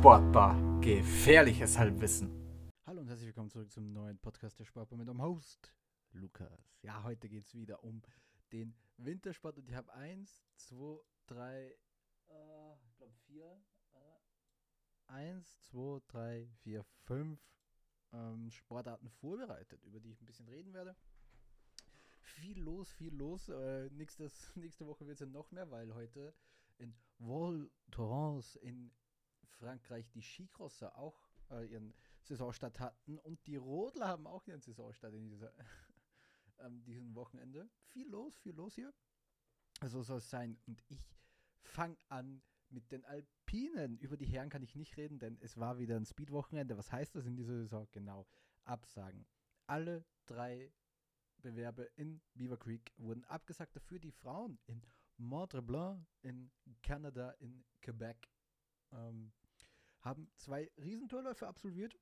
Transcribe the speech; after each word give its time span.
Sportbar. 0.00 0.56
Gefährliches 0.80 1.76
Halbwissen. 1.76 2.30
Hallo 2.86 3.02
und 3.02 3.08
herzlich 3.08 3.26
willkommen 3.26 3.50
zurück 3.50 3.70
zum 3.70 3.92
neuen 3.92 4.18
Podcast 4.18 4.58
der 4.58 4.64
Sportbar 4.64 4.98
mit 4.98 5.06
dem 5.08 5.20
Host 5.20 5.74
Lukas. 6.12 6.72
Ja, 6.80 7.02
heute 7.02 7.28
geht 7.28 7.44
es 7.44 7.54
wieder 7.54 7.84
um 7.84 8.00
den 8.50 8.74
Wintersport 8.96 9.58
und 9.58 9.68
ich 9.68 9.74
habe 9.74 9.92
eins, 9.92 10.42
zwei, 10.56 11.00
drei, 11.26 11.76
äh, 12.30 12.74
ich 12.86 12.96
glaube 12.96 13.12
vier, 13.26 13.62
äh, 13.92 15.12
eins, 15.12 15.60
zwei, 15.64 16.00
drei, 16.06 16.48
vier, 16.62 16.82
fünf 17.04 17.38
ähm, 18.14 18.50
Sportarten 18.50 19.10
vorbereitet, 19.10 19.84
über 19.84 20.00
die 20.00 20.12
ich 20.12 20.22
ein 20.22 20.26
bisschen 20.26 20.48
reden 20.48 20.72
werde. 20.72 20.96
Viel 22.20 22.58
los, 22.58 22.90
viel 22.90 23.14
los. 23.14 23.50
Äh, 23.50 23.90
nächstes, 23.90 24.50
nächste 24.56 24.86
Woche 24.86 25.06
wird 25.06 25.16
es 25.16 25.20
ja 25.20 25.26
noch 25.26 25.50
mehr, 25.50 25.70
weil 25.70 25.92
heute 25.92 26.34
in 26.78 26.94
Val 27.18 27.70
Thorens 27.90 28.56
in 28.56 28.90
Frankreich 29.60 30.10
die 30.10 30.22
Skicrosser 30.22 30.96
auch 30.96 31.28
äh, 31.50 31.66
ihren 31.66 31.94
Saisonstart 32.22 32.80
hatten 32.80 33.18
und 33.18 33.46
die 33.46 33.56
Rodler 33.56 34.08
haben 34.08 34.26
auch 34.26 34.46
ihren 34.46 34.60
Saisonstart 34.60 35.14
in 35.14 35.28
dieser, 35.28 35.52
ähm, 36.60 36.82
diesem 36.84 37.14
Wochenende. 37.14 37.68
Viel 37.88 38.08
los, 38.08 38.38
viel 38.38 38.54
los 38.54 38.74
hier. 38.74 38.92
Also 39.80 40.02
soll 40.02 40.18
es 40.18 40.30
sein. 40.30 40.58
Und 40.66 40.82
ich 40.88 41.04
fange 41.62 41.96
an 42.08 42.42
mit 42.68 42.90
den 42.90 43.04
Alpinen. 43.04 43.98
Über 43.98 44.16
die 44.16 44.26
Herren 44.26 44.48
kann 44.48 44.62
ich 44.62 44.74
nicht 44.74 44.96
reden, 44.96 45.18
denn 45.18 45.38
es 45.40 45.56
war 45.56 45.78
wieder 45.78 45.96
ein 45.96 46.06
Speedwochenende. 46.06 46.76
Was 46.76 46.92
heißt 46.92 47.14
das 47.14 47.26
in 47.26 47.36
dieser 47.36 47.54
Saison? 47.54 47.88
Genau, 47.92 48.26
Absagen. 48.64 49.26
Alle 49.66 50.04
drei 50.26 50.72
Bewerbe 51.38 51.84
in 51.96 52.20
Beaver 52.34 52.58
Creek 52.58 52.92
wurden 52.96 53.24
abgesagt. 53.24 53.74
Dafür 53.74 53.98
die 53.98 54.12
Frauen 54.12 54.58
in 54.66 54.82
Mont 55.16 55.52
Tremblant 55.52 56.06
in 56.22 56.50
Kanada, 56.82 57.32
in 57.40 57.64
Quebec, 57.82 58.28
ähm, 58.92 59.32
haben 60.00 60.30
zwei 60.36 60.70
Riesentorläufe 60.78 61.46
absolviert. 61.46 61.98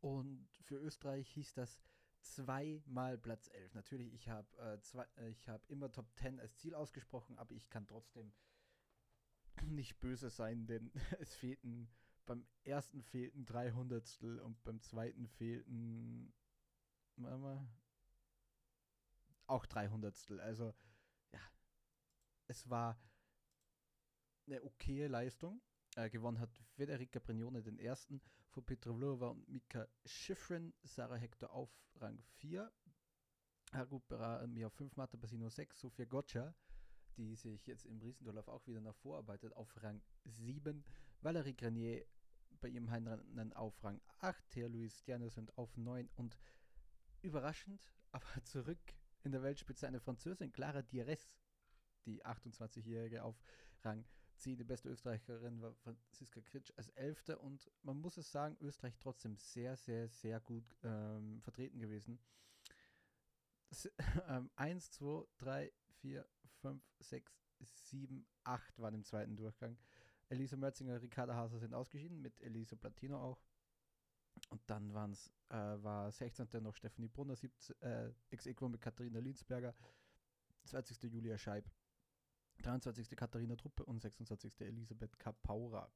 Und 0.00 0.48
für 0.62 0.76
Österreich 0.76 1.28
hieß 1.30 1.54
das 1.54 1.80
zweimal 2.20 3.18
Platz 3.18 3.48
11. 3.48 3.74
Natürlich, 3.74 4.12
ich 4.12 4.28
habe 4.28 4.48
äh, 4.58 5.28
äh, 5.28 5.34
hab 5.46 5.68
immer 5.70 5.90
Top 5.90 6.12
10 6.14 6.40
als 6.40 6.56
Ziel 6.58 6.74
ausgesprochen, 6.74 7.38
aber 7.38 7.54
ich 7.54 7.68
kann 7.70 7.86
trotzdem 7.86 8.32
nicht 9.62 9.98
böse 10.00 10.30
sein, 10.30 10.66
denn 10.66 10.90
es 11.20 11.34
fehlten 11.34 11.88
beim 12.26 12.46
ersten 12.62 13.02
fehlten 13.02 13.44
300 13.44 14.22
und 14.22 14.62
beim 14.62 14.80
zweiten 14.80 15.26
fehlten 15.26 16.32
mal, 17.16 17.66
auch 19.46 19.66
300 19.66 20.30
Also 20.40 20.72
ja, 21.32 21.40
es 22.46 22.70
war 22.70 23.00
eine 24.46 24.62
okaye 24.62 25.08
Leistung. 25.08 25.60
Äh, 25.96 26.08
gewonnen 26.08 26.38
hat 26.38 26.56
Federica 26.76 27.18
Brignone 27.18 27.62
den 27.62 27.78
ersten, 27.78 28.20
vor 28.50 28.64
Petrovlova 28.64 29.28
und 29.28 29.48
Mika 29.48 29.88
Schifrin, 30.04 30.72
Sarah 30.84 31.16
Hector 31.16 31.50
auf 31.52 31.68
Rang 31.96 32.22
4, 32.36 32.70
Hargut 33.72 34.06
Berami 34.06 34.64
auf 34.64 34.72
5, 34.74 34.96
Marta 34.96 35.16
Basino 35.16 35.48
6, 35.48 35.80
Sofia 35.80 36.04
Gotcha, 36.04 36.54
die 37.16 37.34
sich 37.34 37.66
jetzt 37.66 37.86
im 37.86 37.98
Riesendorlauf 37.98 38.46
auch 38.46 38.64
wieder 38.68 38.80
nach 38.80 38.94
vorarbeitet, 38.94 39.52
auf 39.54 39.82
Rang 39.82 40.00
7, 40.26 40.84
Valerie 41.22 41.56
Grenier 41.56 42.06
bei 42.60 42.68
ihrem 42.68 42.88
Heimrennen 42.90 43.52
auf 43.54 43.82
Rang 43.82 44.00
8, 44.20 44.48
Thea 44.50 44.68
Louis 44.68 44.96
Stiano 44.96 45.28
sind 45.28 45.56
auf 45.58 45.76
9 45.76 46.08
und 46.14 46.38
überraschend, 47.20 47.82
aber 48.12 48.44
zurück 48.44 48.94
in 49.24 49.32
der 49.32 49.42
Weltspitze 49.42 49.88
eine 49.88 49.98
Französin, 49.98 50.52
Clara 50.52 50.82
Dieres, 50.82 51.36
die 52.06 52.24
28-Jährige 52.24 53.24
auf 53.24 53.42
Rang 53.82 54.04
10 54.04 54.19
sie, 54.40 54.56
die 54.56 54.64
beste 54.64 54.88
Österreicherin 54.88 55.60
war 55.60 55.74
Franziska 55.74 56.40
Kritsch 56.40 56.72
als 56.76 56.88
Elfte 56.90 57.38
und 57.38 57.70
man 57.82 58.00
muss 58.00 58.16
es 58.16 58.30
sagen, 58.30 58.56
Österreich 58.60 58.98
trotzdem 58.98 59.36
sehr, 59.36 59.76
sehr, 59.76 60.08
sehr 60.08 60.40
gut 60.40 60.76
ähm, 60.82 61.40
vertreten 61.42 61.78
gewesen. 61.78 62.18
S 63.70 63.90
ähm, 64.28 64.50
1, 64.56 64.90
2, 64.92 65.26
3, 65.38 65.72
4, 66.00 66.26
5, 66.62 66.82
6, 67.00 67.32
7, 67.60 68.26
8 68.44 68.78
waren 68.78 68.94
im 68.94 69.04
zweiten 69.04 69.36
Durchgang. 69.36 69.76
Elisa 70.28 70.56
Mörzinger, 70.56 71.00
Ricarda 71.02 71.34
Haser 71.34 71.58
sind 71.58 71.74
ausgeschieden, 71.74 72.20
mit 72.20 72.40
Elisa 72.40 72.76
Platino 72.76 73.20
auch. 73.20 73.42
Und 74.48 74.62
dann 74.66 74.94
waren's, 74.94 75.32
äh, 75.48 75.54
war 75.54 76.10
16. 76.10 76.48
noch 76.62 76.74
Stephanie 76.76 77.08
Brunner, 77.08 77.36
17, 77.36 77.76
äh, 77.82 78.12
ex 78.30 78.46
mit 78.46 78.80
Katharina 78.80 79.18
Linsberger, 79.18 79.74
20. 80.64 81.02
Julia 81.12 81.36
Scheib, 81.36 81.68
23. 82.62 83.16
Katharina 83.16 83.56
Truppe 83.56 83.84
und 83.84 84.00
26. 84.00 84.60
Elisabeth 84.60 85.18
Kapaura. 85.18 85.90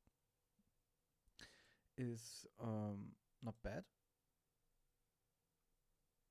Ist 1.96 2.48
ähm, 2.58 3.14
not 3.40 3.60
bad. 3.62 3.84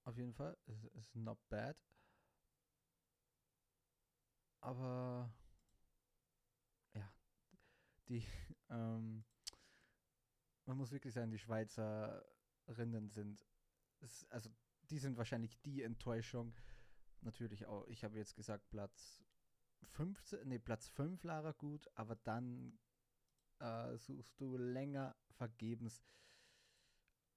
Auf 0.03 0.17
jeden 0.17 0.33
Fall. 0.33 0.57
Ist, 0.65 0.85
ist 0.95 1.15
not 1.15 1.37
bad. 1.49 1.77
Aber 4.61 5.29
ja, 6.93 7.13
die, 8.07 8.25
ähm, 8.69 9.23
man 10.65 10.77
muss 10.77 10.91
wirklich 10.91 11.13
sagen, 11.13 11.31
die 11.31 11.39
Schweizerinnen 11.39 13.09
sind, 13.09 13.45
also 14.29 14.49
die 14.89 14.99
sind 14.99 15.17
wahrscheinlich 15.17 15.59
die 15.61 15.81
Enttäuschung. 15.81 16.53
Natürlich 17.21 17.65
auch, 17.65 17.85
ich 17.87 18.03
habe 18.03 18.17
jetzt 18.17 18.35
gesagt, 18.35 18.69
Platz 18.69 19.22
15, 19.85 20.47
nee, 20.47 20.59
Platz 20.59 20.87
5 20.89 21.23
Lara 21.23 21.51
gut, 21.51 21.87
aber 21.95 22.15
dann 22.15 22.77
äh, 23.59 23.97
suchst 23.97 24.39
du 24.39 24.57
länger 24.57 25.15
vergebens 25.31 26.03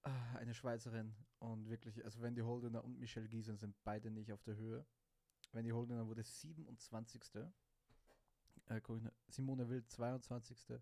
äh, 0.03 0.09
eine 0.37 0.53
Schweizerin. 0.53 1.15
Und 1.39 1.69
wirklich, 1.69 2.03
also 2.03 2.21
Wendy 2.21 2.41
Holdener 2.41 2.83
und 2.83 2.99
Michelle 2.99 3.27
Giesen 3.27 3.57
sind 3.57 3.75
beide 3.83 4.11
nicht 4.11 4.31
auf 4.31 4.43
der 4.43 4.55
Höhe. 4.55 4.85
Wendy 5.51 5.69
Holdener 5.71 6.07
wurde 6.07 6.23
27. 6.23 7.21
Äh, 8.65 8.81
Simone 9.27 9.69
Wild 9.69 9.89
22. 9.89 10.79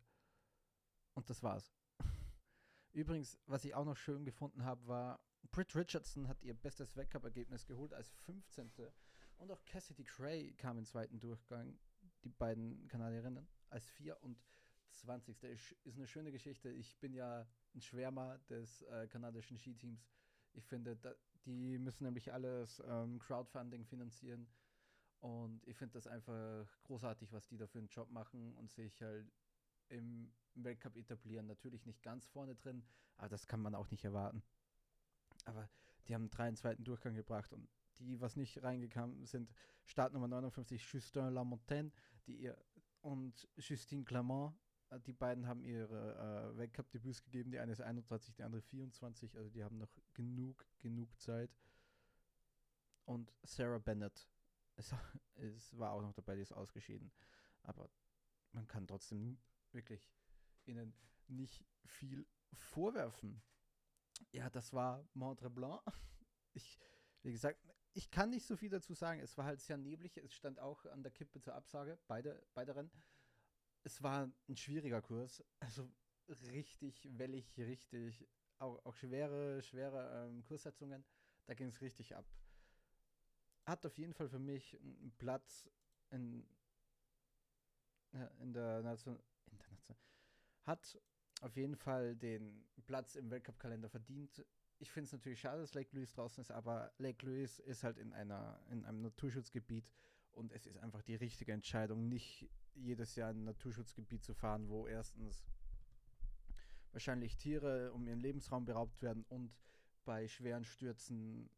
Und 1.13 1.29
das 1.29 1.43
war's. 1.43 1.71
Übrigens, 2.91 3.37
was 3.45 3.65
ich 3.65 3.75
auch 3.75 3.85
noch 3.85 3.97
schön 3.97 4.25
gefunden 4.25 4.63
habe, 4.63 4.85
war, 4.87 5.19
Britt 5.51 5.75
Richardson 5.75 6.27
hat 6.27 6.41
ihr 6.41 6.53
bestes 6.53 6.95
Weltcup-Ergebnis 6.95 7.65
geholt 7.65 7.93
als 7.93 8.09
15. 8.25 8.71
Und 9.37 9.51
auch 9.51 9.63
Cassidy 9.65 10.03
Cray 10.03 10.53
kam 10.53 10.77
im 10.77 10.85
zweiten 10.85 11.19
Durchgang, 11.19 11.77
die 12.23 12.29
beiden 12.29 12.87
Kanadierinnen, 12.87 13.47
als 13.69 13.89
24. 13.91 15.43
Ist 15.83 15.97
eine 15.97 16.07
schöne 16.07 16.31
Geschichte. 16.31 16.69
Ich 16.69 16.97
bin 16.99 17.13
ja 17.13 17.45
ein 17.73 17.81
Schwärmer 17.81 18.39
des 18.49 18.81
äh, 18.83 19.07
kanadischen 19.07 19.57
Skiteams. 19.57 20.07
Ich 20.53 20.65
finde, 20.65 20.95
da, 20.95 21.13
die 21.45 21.77
müssen 21.77 22.05
nämlich 22.05 22.31
alles 22.31 22.81
ähm, 22.87 23.19
Crowdfunding 23.19 23.85
finanzieren. 23.85 24.47
Und 25.19 25.65
ich 25.67 25.75
finde 25.77 25.93
das 25.93 26.07
einfach 26.07 26.67
großartig, 26.83 27.31
was 27.31 27.47
die 27.47 27.57
da 27.57 27.67
für 27.67 27.79
einen 27.79 27.89
Job 27.89 28.09
machen 28.11 28.53
und 28.55 28.71
sich 28.71 29.01
halt 29.01 29.31
im 29.89 30.31
Weltcup 30.55 30.95
etablieren. 30.95 31.47
Natürlich 31.47 31.85
nicht 31.85 32.01
ganz 32.03 32.25
vorne 32.27 32.55
drin, 32.55 32.83
aber 33.17 33.29
das 33.29 33.47
kann 33.47 33.61
man 33.61 33.75
auch 33.75 33.89
nicht 33.89 34.03
erwarten. 34.03 34.43
Aber 35.45 35.69
die 36.07 36.13
haben 36.13 36.29
drei 36.29 36.51
zweiten 36.53 36.83
Durchgang 36.83 37.15
gebracht 37.15 37.53
und 37.53 37.67
die, 37.99 38.19
was 38.19 38.35
nicht 38.35 38.61
reingekommen 38.63 39.25
sind, 39.25 39.51
Startnummer 39.85 40.27
59, 40.27 40.93
Justin 40.93 41.29
Lamontagne, 41.29 41.91
die 42.27 42.35
ihr 42.35 42.57
und 43.01 43.47
Justine 43.57 44.03
Clement, 44.03 44.53
äh, 44.89 44.99
die 44.99 45.13
beiden 45.13 45.47
haben 45.47 45.63
ihre 45.63 46.53
äh, 46.53 46.57
Weltcup-Debüts 46.57 47.23
gegeben, 47.23 47.51
die 47.51 47.59
eine 47.59 47.71
ist 47.71 47.81
21, 47.81 48.35
die 48.35 48.43
andere 48.43 48.61
24, 48.61 49.37
also 49.37 49.49
die 49.49 49.63
haben 49.63 49.77
noch 49.77 49.91
genug, 50.13 50.65
genug 50.79 51.19
Zeit. 51.19 51.51
Und 53.05 53.31
Sarah 53.43 53.77
Bennett 53.77 54.27
es, 54.75 54.93
es 55.35 55.77
war 55.77 55.91
auch 55.91 56.01
noch 56.01 56.13
dabei, 56.13 56.35
die 56.35 56.41
ist 56.41 56.53
ausgeschieden. 56.53 57.11
Aber 57.63 57.89
man 58.51 58.67
kann 58.67 58.87
trotzdem 58.87 59.37
wirklich 59.71 60.09
ihnen 60.65 60.93
nicht 61.27 61.65
viel 61.85 62.25
vorwerfen. 62.53 63.41
Ja, 64.31 64.49
das 64.49 64.73
war 64.73 65.07
Mont 65.13 65.41
Blanc. 65.53 65.81
Ich, 66.57 66.79
wie 67.21 67.33
gesagt, 67.33 67.59
ich 67.95 68.11
kann 68.11 68.29
nicht 68.29 68.45
so 68.45 68.57
viel 68.57 68.69
dazu 68.69 68.93
sagen. 68.93 69.21
Es 69.21 69.37
war 69.37 69.45
halt 69.45 69.61
sehr 69.61 69.77
neblig. 69.77 70.17
Es 70.17 70.33
stand 70.33 70.59
auch 70.59 70.85
an 70.85 71.01
der 71.01 71.11
Kippe 71.13 71.39
zur 71.39 71.55
Absage, 71.55 71.97
beide, 72.07 72.45
beide 72.53 72.75
Rennen. 72.75 72.91
Es 73.83 74.03
war 74.03 74.29
ein 74.49 74.57
schwieriger 74.57 75.01
Kurs. 75.01 75.43
Also 75.59 75.89
richtig 76.27 77.07
wellig, 77.17 77.57
richtig, 77.57 78.27
auch, 78.59 78.83
auch 78.85 78.95
schwere, 78.95 79.61
schwere 79.61 80.27
ähm, 80.27 80.43
Kurssetzungen. 80.43 81.05
Da 81.45 81.53
ging 81.53 81.67
es 81.67 81.79
richtig 81.81 82.15
ab. 82.15 82.25
Hat 83.65 83.85
auf 83.85 83.97
jeden 83.97 84.13
Fall 84.13 84.27
für 84.27 84.39
mich 84.39 84.77
einen 84.79 85.13
Platz 85.17 85.69
in, 86.09 86.45
in 88.39 88.53
der 88.53 88.81
Nation. 88.81 89.23
International. 89.51 89.97
Hat 90.63 90.99
auf 91.41 91.55
jeden 91.55 91.75
Fall 91.75 92.15
den 92.15 92.67
Platz 92.87 93.15
im 93.15 93.29
Weltcup-Kalender 93.29 93.89
verdient 93.89 94.45
ich 94.85 94.91
finde 94.91 95.07
es 95.07 95.13
natürlich 95.13 95.39
schade, 95.39 95.61
dass 95.61 95.73
Lake 95.73 95.95
Louise 95.95 96.13
draußen 96.13 96.41
ist, 96.41 96.51
aber 96.51 96.93
Lake 96.99 97.25
Louise 97.25 97.59
ist 97.63 97.83
halt 97.83 97.97
in, 97.97 98.13
einer, 98.13 98.59
in 98.69 98.85
einem 98.85 99.01
Naturschutzgebiet 99.01 99.89
und 100.31 100.51
es 100.51 100.67
ist 100.67 100.77
einfach 100.77 101.01
die 101.01 101.15
richtige 101.15 101.53
Entscheidung, 101.53 102.07
nicht 102.07 102.47
jedes 102.75 103.15
Jahr 103.15 103.31
ein 103.31 103.45
Naturschutzgebiet 103.45 104.23
zu 104.23 104.35
fahren, 104.35 104.69
wo 104.69 104.85
erstens 104.85 105.43
wahrscheinlich 106.91 107.35
Tiere 107.35 107.93
um 107.93 108.07
ihren 108.07 108.19
Lebensraum 108.19 108.65
beraubt 108.65 109.01
werden 109.01 109.25
und 109.27 109.57
bei 110.05 110.27
schweren 110.27 110.65
Stürzen 110.65 111.49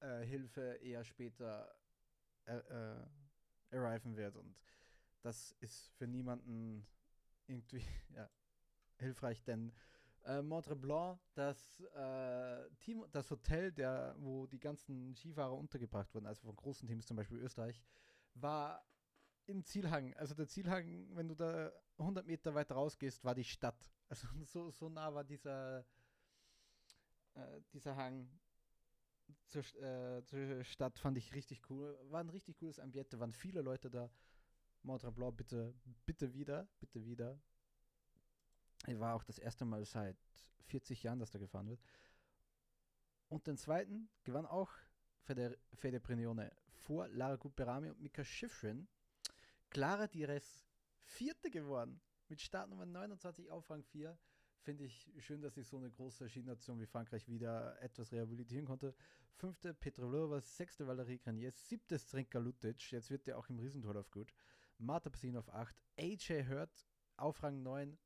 äh, 0.00 0.24
Hilfe 0.24 0.80
eher 0.82 1.04
später 1.04 1.72
äh, 2.46 2.56
äh, 2.56 3.76
arriven 3.76 4.16
wird. 4.16 4.34
Und 4.34 4.56
das 5.22 5.52
ist 5.60 5.92
für 5.92 6.08
niemanden 6.08 6.84
irgendwie 7.46 7.84
ja, 8.16 8.28
hilfreich, 8.98 9.40
denn 9.44 9.72
äh, 10.24 10.42
Montre 10.42 10.76
Blanc, 10.76 11.18
das 11.34 11.80
äh, 11.94 12.70
Team, 12.80 13.04
das 13.12 13.30
Hotel, 13.30 13.72
der, 13.72 14.14
wo 14.18 14.46
die 14.46 14.58
ganzen 14.58 15.14
Skifahrer 15.14 15.54
untergebracht 15.54 16.14
wurden, 16.14 16.26
also 16.26 16.46
von 16.46 16.56
großen 16.56 16.88
Teams, 16.88 17.06
zum 17.06 17.16
Beispiel 17.16 17.38
Österreich, 17.38 17.82
war 18.34 18.84
im 19.46 19.64
Zielhang. 19.64 20.14
Also 20.14 20.34
der 20.34 20.48
Zielhang, 20.48 21.08
wenn 21.14 21.28
du 21.28 21.34
da 21.34 21.72
100 21.98 22.26
Meter 22.26 22.54
weiter 22.54 22.74
rausgehst, 22.74 23.24
war 23.24 23.34
die 23.34 23.44
Stadt. 23.44 23.92
Also 24.08 24.26
so, 24.44 24.70
so 24.70 24.88
nah 24.88 25.12
war 25.12 25.24
dieser, 25.24 25.84
äh, 27.34 27.60
dieser 27.72 27.96
Hang 27.96 28.28
zur, 29.46 29.62
äh, 29.82 30.24
zur 30.24 30.64
Stadt, 30.64 30.98
fand 30.98 31.18
ich 31.18 31.34
richtig 31.34 31.68
cool. 31.70 31.98
War 32.10 32.20
ein 32.20 32.30
richtig 32.30 32.56
cooles 32.58 32.78
Ambiente, 32.78 33.20
waren 33.20 33.32
viele 33.32 33.62
Leute 33.62 33.90
da. 33.90 34.10
Montre 34.82 35.12
Blanc, 35.12 35.36
bitte, 35.36 35.74
bitte 36.04 36.34
wieder, 36.34 36.68
bitte 36.78 37.04
wieder. 37.04 37.40
War 38.86 39.14
auch 39.14 39.24
das 39.24 39.38
erste 39.38 39.64
Mal 39.64 39.84
seit 39.84 40.16
40 40.66 41.02
Jahren, 41.02 41.18
dass 41.18 41.30
da 41.30 41.38
gefahren 41.38 41.68
wird. 41.68 41.80
Und 43.28 43.46
den 43.46 43.56
zweiten 43.56 44.08
gewann 44.22 44.46
auch 44.46 44.70
Fede, 45.22 45.58
Fede 45.72 46.00
Brignone 46.00 46.52
vor 46.68 47.08
Lara 47.08 47.36
Guperami 47.36 47.90
und 47.90 48.00
Mika 48.00 48.24
Schifrin. 48.24 48.86
Clara 49.70 50.06
Dires 50.06 50.64
vierte 51.00 51.50
geworden 51.50 52.00
mit 52.28 52.40
Startnummer 52.40 52.86
29 52.86 53.50
auf 53.50 53.68
Rang 53.70 53.82
4. 53.82 54.16
Finde 54.60 54.84
ich 54.84 55.10
schön, 55.18 55.42
dass 55.42 55.54
sich 55.54 55.66
so 55.66 55.76
eine 55.76 55.90
große 55.90 56.28
Skination 56.28 56.80
wie 56.80 56.86
Frankreich 56.86 57.28
wieder 57.28 57.80
etwas 57.82 58.12
rehabilitieren 58.12 58.66
konnte. 58.66 58.94
Fünfte 59.34 59.74
Petrolova, 59.74 60.40
sechste 60.40 60.86
Valerie 60.86 61.18
Grenier, 61.18 61.50
siebte 61.52 61.98
Strenka 61.98 62.38
Lutic, 62.38 62.92
jetzt 62.92 63.10
wird 63.10 63.26
der 63.26 63.36
auch 63.36 63.48
im 63.48 63.58
Riesentorlauf 63.58 64.10
gut. 64.10 64.32
Marta 64.78 65.10
Pesin 65.10 65.36
auf 65.36 65.52
8, 65.52 65.74
AJ 65.98 66.48
Hurt 66.48 66.86
auf 67.16 67.42
Rang 67.42 67.62
9 67.62 67.98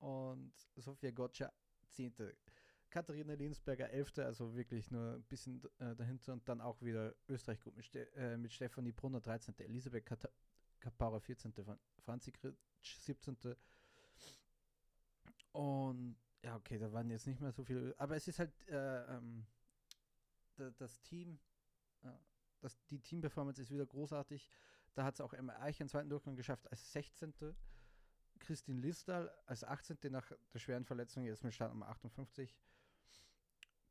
und 0.00 0.52
Sofia 0.76 1.10
Gotcha 1.10 1.52
10. 1.88 2.14
Katharina 2.90 3.34
Linsberger 3.34 3.90
11. 3.90 4.18
Also 4.18 4.54
wirklich 4.54 4.90
nur 4.90 5.14
ein 5.14 5.22
bisschen 5.24 5.62
äh, 5.78 5.94
dahinter 5.94 6.32
und 6.32 6.48
dann 6.48 6.60
auch 6.60 6.82
wieder 6.82 7.14
Österreich 7.28 7.60
gut 7.60 7.76
mit, 7.76 7.86
Ste 7.86 8.12
äh, 8.16 8.36
mit 8.36 8.52
Stefanie 8.52 8.92
Brunner 8.92 9.20
13. 9.20 9.58
Elisabeth 9.60 10.04
Kat 10.04 10.28
Kapara 10.80 11.20
14. 11.20 11.52
Franzi 12.04 12.32
Kritsch 12.32 12.56
17. 12.82 13.36
Und 15.52 16.16
ja, 16.42 16.56
okay, 16.56 16.78
da 16.78 16.90
waren 16.92 17.10
jetzt 17.10 17.26
nicht 17.26 17.40
mehr 17.40 17.52
so 17.52 17.64
viele, 17.64 17.94
aber 17.98 18.16
es 18.16 18.26
ist 18.26 18.38
halt 18.38 18.52
äh, 18.68 19.16
ähm, 19.16 19.46
das 20.78 21.00
Team, 21.02 21.38
ja, 22.02 22.18
das, 22.60 22.78
die 22.86 23.00
Teamperformance 23.00 23.60
ist 23.60 23.70
wieder 23.70 23.86
großartig. 23.86 24.48
Da 24.94 25.04
hat 25.04 25.14
es 25.14 25.20
auch 25.20 25.32
Emma 25.32 25.58
Eich 25.60 25.80
einen 25.80 25.88
zweiten 25.88 26.08
Durchgang 26.08 26.36
geschafft 26.36 26.70
als 26.70 26.92
16. 26.92 27.34
Christine 28.40 28.80
Listal 28.80 29.30
als 29.46 29.64
18. 29.64 29.98
nach 30.10 30.32
der 30.52 30.58
schweren 30.58 30.84
Verletzung, 30.84 31.24
jetzt 31.24 31.44
mit 31.44 31.54
Start 31.54 31.72
Nummer 31.72 31.88
58. 31.88 32.56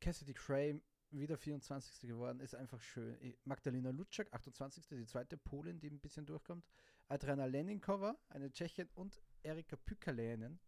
Cassidy 0.00 0.34
Cray 0.34 0.82
wieder 1.10 1.36
24. 1.36 2.08
geworden, 2.08 2.40
ist 2.40 2.54
einfach 2.54 2.80
schön. 2.80 3.36
Magdalena 3.44 3.90
Lutschak, 3.90 4.32
28. 4.32 4.86
die 4.88 5.06
zweite 5.06 5.36
Polin, 5.36 5.80
die 5.80 5.90
ein 5.90 6.00
bisschen 6.00 6.26
durchkommt. 6.26 6.64
Adriana 7.08 7.46
Leninkova, 7.46 8.16
eine 8.28 8.50
Tschechin 8.52 8.88
und 8.94 9.20
Erika 9.42 9.76
Pykalänen, 9.76 10.60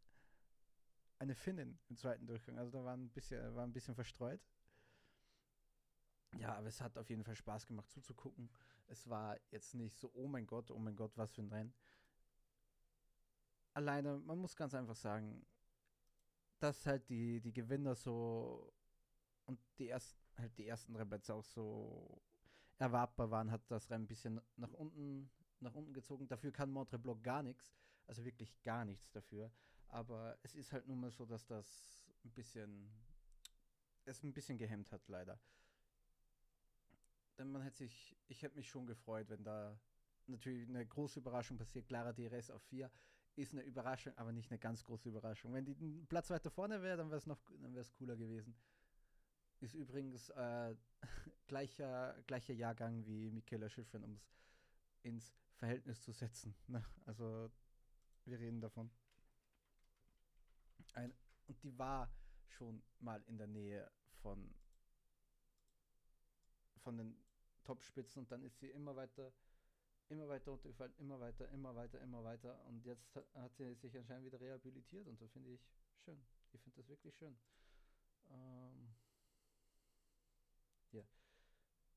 eine 1.18 1.34
Finnin 1.34 1.78
im 1.88 1.96
zweiten 1.96 2.26
Durchgang. 2.26 2.58
Also 2.58 2.72
da 2.72 2.84
war 2.84 2.96
ein 2.96 3.10
bisschen, 3.10 3.54
war 3.54 3.64
ein 3.64 3.72
bisschen 3.72 3.94
verstreut. 3.94 4.40
Ja, 6.38 6.54
aber 6.54 6.66
es 6.66 6.80
hat 6.80 6.96
auf 6.98 7.10
jeden 7.10 7.24
Fall 7.24 7.36
Spaß 7.36 7.66
gemacht 7.66 7.90
zuzugucken. 7.90 8.50
Es 8.86 9.08
war 9.08 9.38
jetzt 9.50 9.74
nicht 9.74 9.96
so, 9.96 10.10
oh 10.14 10.26
mein 10.26 10.46
Gott, 10.46 10.70
oh 10.70 10.78
mein 10.78 10.96
Gott, 10.96 11.12
was 11.16 11.32
für 11.32 11.42
ein 11.42 11.48
Rennen 11.48 11.74
alleine, 13.74 14.18
man 14.18 14.38
muss 14.38 14.56
ganz 14.56 14.74
einfach 14.74 14.96
sagen, 14.96 15.44
dass 16.58 16.86
halt 16.86 17.08
die, 17.08 17.40
die 17.40 17.52
Gewinner 17.52 17.94
so 17.94 18.72
und 19.46 19.58
die 19.78 19.88
ersten, 19.88 20.20
halt 20.36 20.56
die 20.58 20.66
ersten 20.66 20.94
drei 20.94 21.04
Plätze 21.04 21.34
auch 21.34 21.44
so 21.44 22.22
erwartbar 22.78 23.30
waren, 23.30 23.50
hat 23.50 23.62
das 23.70 23.90
Rennen 23.90 24.04
ein 24.04 24.08
bisschen 24.08 24.40
nach 24.56 24.72
unten, 24.72 25.30
nach 25.60 25.74
unten 25.74 25.92
gezogen. 25.92 26.28
Dafür 26.28 26.52
kann 26.52 26.70
Montreblanc 26.70 27.22
gar 27.22 27.42
nichts, 27.42 27.74
also 28.06 28.24
wirklich 28.24 28.62
gar 28.62 28.84
nichts 28.84 29.10
dafür. 29.10 29.50
Aber 29.88 30.38
es 30.42 30.54
ist 30.54 30.72
halt 30.72 30.86
nun 30.86 31.00
mal 31.00 31.10
so, 31.10 31.26
dass 31.26 31.46
das 31.46 32.00
ein 32.24 32.32
bisschen, 32.32 32.90
es 34.04 34.22
ein 34.22 34.32
bisschen 34.32 34.58
gehemmt 34.58 34.90
hat, 34.92 35.06
leider. 35.08 35.38
Denn 37.38 37.50
man 37.50 37.62
hätte 37.62 37.78
sich, 37.78 38.16
ich 38.28 38.42
hätte 38.42 38.56
mich 38.56 38.68
schon 38.68 38.86
gefreut, 38.86 39.28
wenn 39.28 39.44
da 39.44 39.78
natürlich 40.26 40.68
eine 40.68 40.86
große 40.86 41.20
Überraschung 41.20 41.58
passiert. 41.58 41.86
Clara 41.86 42.12
DRS 42.12 42.50
auf 42.50 42.62
4 42.62 42.90
ist 43.36 43.52
eine 43.52 43.62
Überraschung, 43.62 44.16
aber 44.16 44.32
nicht 44.32 44.50
eine 44.50 44.58
ganz 44.58 44.84
große 44.84 45.08
Überraschung. 45.08 45.52
Wenn 45.54 45.64
die 45.64 45.74
einen 45.76 46.06
Platz 46.06 46.30
weiter 46.30 46.50
vorne 46.50 46.82
wäre, 46.82 46.96
dann 46.96 47.08
wäre 47.08 47.18
es 47.18 47.26
noch 47.26 47.40
dann 47.60 47.72
wäre 47.72 47.82
es 47.82 47.92
cooler 47.92 48.16
gewesen. 48.16 48.54
Ist 49.60 49.74
übrigens 49.74 50.28
äh, 50.30 50.74
gleicher, 51.46 52.20
gleicher 52.26 52.52
Jahrgang 52.52 53.06
wie 53.06 53.30
Michaela 53.30 53.68
Schiffrin, 53.68 54.04
um 54.04 54.14
es 54.14 54.28
ins 55.02 55.34
Verhältnis 55.54 56.00
zu 56.02 56.12
setzen. 56.12 56.54
Ne? 56.66 56.84
Also 57.06 57.50
wir 58.24 58.38
reden 58.38 58.60
davon. 58.60 58.90
Ein, 60.94 61.14
und 61.46 61.62
die 61.62 61.76
war 61.78 62.10
schon 62.46 62.82
mal 63.00 63.22
in 63.26 63.38
der 63.38 63.46
Nähe 63.46 63.90
von, 64.20 64.54
von 66.78 66.96
den 66.96 67.16
Topspitzen 67.64 68.22
und 68.22 68.32
dann 68.32 68.42
ist 68.42 68.58
sie 68.58 68.70
immer 68.70 68.96
weiter 68.96 69.32
immer 70.12 70.28
weiter 70.28 70.50
runtergefallen, 70.50 70.94
immer 70.98 71.18
weiter, 71.20 71.48
immer 71.50 71.74
weiter, 71.74 72.00
immer 72.00 72.22
weiter. 72.22 72.64
Und 72.66 72.84
jetzt 72.84 73.16
hat 73.34 73.56
sie 73.56 73.74
sich 73.74 73.96
anscheinend 73.96 74.26
wieder 74.26 74.40
rehabilitiert 74.40 75.08
und 75.08 75.18
so 75.18 75.26
finde 75.28 75.50
ich 75.50 75.60
schön. 76.04 76.24
Ich 76.52 76.62
finde 76.62 76.76
das 76.76 76.88
wirklich 76.88 77.16
schön. 77.16 77.36
Ähm 78.30 78.94
ja. 80.92 81.02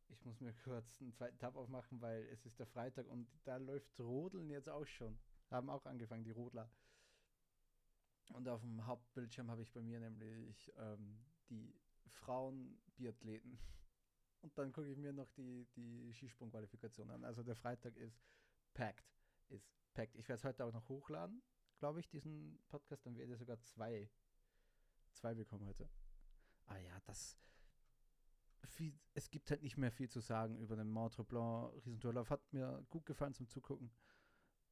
Ich 0.07 0.23
muss 0.23 0.39
mir 0.39 0.53
kurz 0.63 1.01
einen 1.01 1.13
zweiten 1.13 1.37
Tab 1.37 1.55
aufmachen, 1.55 2.01
weil 2.01 2.23
es 2.27 2.45
ist 2.45 2.59
der 2.59 2.67
Freitag 2.67 3.07
und 3.07 3.27
da 3.43 3.57
läuft 3.57 3.99
Rodeln 3.99 4.49
jetzt 4.49 4.69
auch 4.69 4.85
schon. 4.85 5.19
Haben 5.51 5.69
auch 5.69 5.85
angefangen, 5.85 6.23
die 6.23 6.31
Rodler. 6.31 6.69
Und 8.33 8.47
auf 8.47 8.61
dem 8.61 8.85
Hauptbildschirm 8.85 9.51
habe 9.51 9.61
ich 9.61 9.71
bei 9.71 9.81
mir 9.81 9.99
nämlich 9.99 10.73
ähm, 10.77 11.23
die 11.49 11.75
Frauen-Biathleten 12.07 13.59
und 14.45 14.55
dann 14.59 14.71
gucke 14.71 14.87
ich 14.87 14.97
mir 14.97 15.11
noch 15.11 15.31
die, 15.31 15.65
die 15.75 16.13
Skisprung-Qualifikation 16.13 17.09
an. 17.09 17.23
Also 17.23 17.41
der 17.41 17.55
Freitag 17.55 17.97
ist 17.97 18.23
packed. 18.75 19.03
Ist 19.49 19.67
packed. 19.95 20.15
Ich 20.15 20.29
werde 20.29 20.37
es 20.37 20.43
heute 20.43 20.65
auch 20.65 20.71
noch 20.71 20.87
hochladen, 20.87 21.41
glaube 21.79 21.99
ich, 21.99 22.07
diesen 22.07 22.59
Podcast. 22.67 23.07
Dann 23.07 23.17
werde 23.17 23.33
ich 23.33 23.39
sogar 23.39 23.59
zwei, 23.63 24.07
zwei 25.13 25.33
bekommen 25.33 25.65
heute. 25.65 25.89
Ah 26.67 26.77
ja, 26.77 26.99
das. 27.05 27.39
Viel, 28.65 28.99
es 29.15 29.31
gibt 29.31 29.49
halt 29.49 29.63
nicht 29.63 29.77
mehr 29.77 29.91
viel 29.91 30.09
zu 30.09 30.19
sagen 30.19 30.59
über 30.59 30.75
den 30.75 30.91
Mont 30.91 31.17
Blanc 31.27 31.73
Riesentourlauf. 31.83 32.29
Hat 32.29 32.53
mir 32.53 32.85
gut 32.91 33.07
gefallen 33.07 33.33
zum 33.33 33.47
Zugucken. 33.47 33.91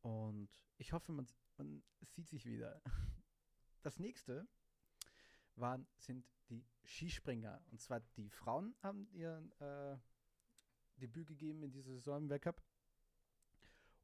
Und 0.01 0.51
ich 0.77 0.94
hoffe, 0.94 1.12
man, 1.13 1.27
man 1.58 1.84
sieht 2.01 2.30
sich 2.30 2.46
wieder. 2.46 2.80
Das 3.82 4.00
nächste 4.00 4.48
waren, 5.56 5.86
sind 5.98 6.25
die 6.53 6.65
Skispringer. 6.86 7.62
Und 7.72 7.81
zwar 7.81 8.00
die 8.17 8.29
Frauen 8.29 8.75
haben 8.81 9.07
ihr 9.13 9.41
äh, 9.60 9.98
Debüt 11.01 11.27
gegeben 11.27 11.63
in 11.63 11.72
dieser 11.72 11.93
Saison 11.93 12.24
im 12.24 12.29
Weltcup. 12.29 12.62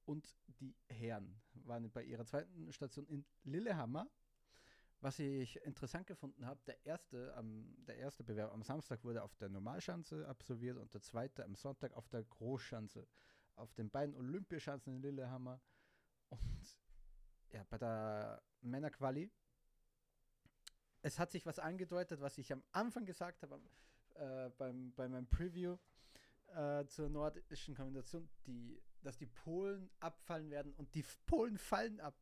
Und 0.06 0.36
die 0.48 0.76
Herren 0.88 1.40
waren 1.54 1.92
bei 1.92 2.04
ihrer 2.04 2.26
zweiten 2.26 2.72
Station 2.74 3.06
in 3.08 3.26
Lillehammer. 3.44 4.10
Was 5.02 5.20
ich 5.20 5.56
interessant 5.64 6.08
gefunden 6.08 6.46
habe, 6.46 6.60
der 6.66 6.86
erste, 6.86 7.34
ähm, 7.38 7.74
der 7.88 7.98
erste 7.98 8.24
Bewerb 8.24 8.52
am 8.52 8.64
Samstag 8.64 9.04
wurde 9.04 9.24
auf 9.24 9.34
der 9.36 9.48
Normalschanze 9.48 10.28
absolviert 10.28 10.78
und 10.78 10.94
der 10.94 11.02
zweite 11.02 11.46
am 11.46 11.56
Sonntag 11.56 11.94
auf 11.94 12.10
der 12.10 12.24
Großschanze. 12.24 13.08
Auf 13.56 13.74
den 13.74 13.90
beiden 13.90 14.16
Olympiaschanzen 14.16 14.96
in 14.96 15.02
Lillehammer. 15.02 15.62
Und 16.30 16.80
ja, 17.52 17.64
bei 17.70 17.78
der 17.78 18.42
Männerquali 18.62 19.32
es 21.02 21.20
hat 21.20 21.32
sich 21.32 21.46
was 21.46 21.60
angedeutet, 21.60 22.22
was 22.22 22.38
ich 22.38 22.52
am 22.52 22.64
Anfang 22.72 23.06
gesagt 23.06 23.44
habe, 23.44 23.60
äh, 24.16 24.50
beim, 24.58 24.94
bei 24.96 25.08
meinem 25.08 25.28
Preview 25.28 25.78
äh, 26.48 26.86
zur 26.88 27.10
nordischen 27.10 27.76
Kombination, 27.76 28.30
die, 28.46 28.82
dass 29.02 29.18
die 29.18 29.28
Polen 29.28 29.90
abfallen 30.00 30.50
werden 30.50 30.74
und 30.74 30.94
die 30.96 31.06
Polen 31.26 31.58
fallen 31.58 32.00
ab. 32.00 32.16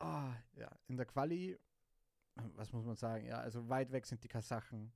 Oh, 0.00 0.32
ja, 0.56 0.70
in 0.88 0.96
der 0.96 1.06
Quali, 1.06 1.58
was 2.56 2.72
muss 2.72 2.84
man 2.84 2.96
sagen? 2.96 3.26
Ja, 3.26 3.38
also 3.38 3.68
weit 3.68 3.92
weg 3.92 4.06
sind 4.06 4.24
die 4.24 4.28
Kasachen. 4.28 4.92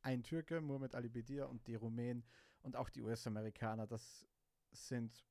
Ein 0.00 0.22
Türke, 0.22 0.60
Muhammad 0.60 0.94
Ali 0.94 1.08
Bedir 1.08 1.48
und 1.48 1.66
die 1.66 1.74
Rumänen 1.74 2.24
und 2.62 2.76
auch 2.76 2.88
die 2.88 3.02
US-Amerikaner. 3.02 3.86
Das 3.86 4.26
sind 4.72 5.24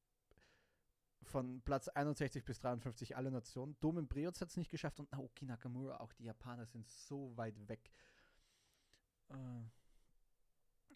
von 1.24 1.62
Platz 1.62 1.88
61 1.88 2.44
bis 2.44 2.60
53 2.60 3.16
alle 3.16 3.32
Nationen. 3.32 3.78
Domen 3.80 4.08
Breoz 4.08 4.42
hat 4.42 4.50
es 4.50 4.58
nicht 4.58 4.72
geschafft 4.72 5.00
und 5.00 5.12
Naoki 5.12 5.46
Nakamura, 5.46 5.98
auch 6.00 6.13
die 6.13 6.24
Japaner 6.24 6.66
sind 6.66 6.90
so 6.90 7.36
weit 7.38 7.68
weg. 7.68 7.92
Äh, 9.30 9.36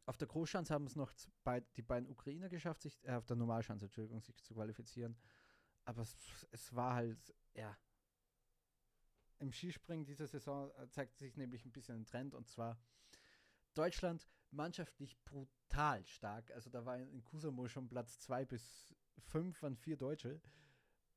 auf 0.05 0.17
der 0.17 0.27
Großschanze 0.27 0.74
haben 0.74 0.86
es 0.86 0.96
noch 0.96 1.12
die 1.75 1.82
beiden 1.82 2.10
Ukrainer 2.10 2.50
geschafft, 2.50 2.82
sich, 2.82 3.03
äh, 3.05 3.12
auf 3.12 3.25
der 3.25 3.36
Normalschanze, 3.36 3.86
Entschuldigung, 3.86 4.22
sich 4.22 4.41
zu 4.44 4.53
qualifizieren. 4.53 5.17
Aber 5.84 6.01
es, 6.01 6.15
es 6.51 6.75
war 6.75 6.96
halt, 6.96 7.36
ja. 7.53 7.77
Im 9.39 9.51
Skispringen 9.51 10.05
dieser 10.05 10.27
Saison 10.27 10.72
äh, 10.77 10.88
zeigt 10.89 11.17
sich 11.17 11.36
nämlich 11.38 11.65
ein 11.65 11.72
bisschen 11.72 11.98
ein 11.98 12.05
Trend 12.05 12.34
und 12.34 12.48
zwar 12.48 12.79
Deutschland 13.74 14.27
mannschaftlich 14.51 15.17
brutal 15.25 16.05
stark. 16.05 16.51
Also 16.51 16.70
da 16.70 16.86
war 16.86 16.98
in 16.98 17.24
Kusamo 17.24 17.67
schon 17.67 17.89
Platz 17.89 18.20
2 18.20 18.46
bis 18.46 18.96
5 19.19 19.62
waren 19.62 19.75
vier 19.75 19.98
Deutsche, 19.98 20.41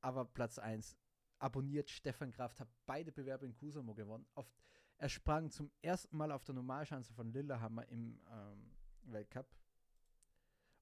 aber 0.01 0.25
Platz 0.25 0.59
1 0.59 0.97
abonniert 1.39 1.91
Stefan 1.91 2.33
Kraft, 2.33 2.61
hat 2.61 2.69
beide 2.87 3.13
Bewerbe 3.13 3.47
in 3.47 3.55
Kusamo 3.55 3.95
gewonnen. 3.95 4.27
Auf, 4.35 4.53
er 4.99 5.09
sprang 5.09 5.51
zum 5.51 5.71
ersten 5.83 6.17
Mal 6.17 6.33
auf 6.33 6.45
der 6.45 6.55
Normalschanze 6.55 7.13
von 7.13 7.33
Lillehammer 7.33 7.87
im 7.89 8.21
ähm, 8.31 8.73
Weltcup 9.03 9.47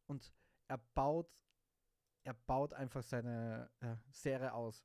und 0.07 0.33
er 0.69 0.79
baut, 0.79 1.45
er 2.25 2.35
baut 2.35 2.73
einfach 2.73 3.03
seine 3.03 3.71
äh, 3.81 3.97
Serie 4.11 4.53
aus. 4.53 4.85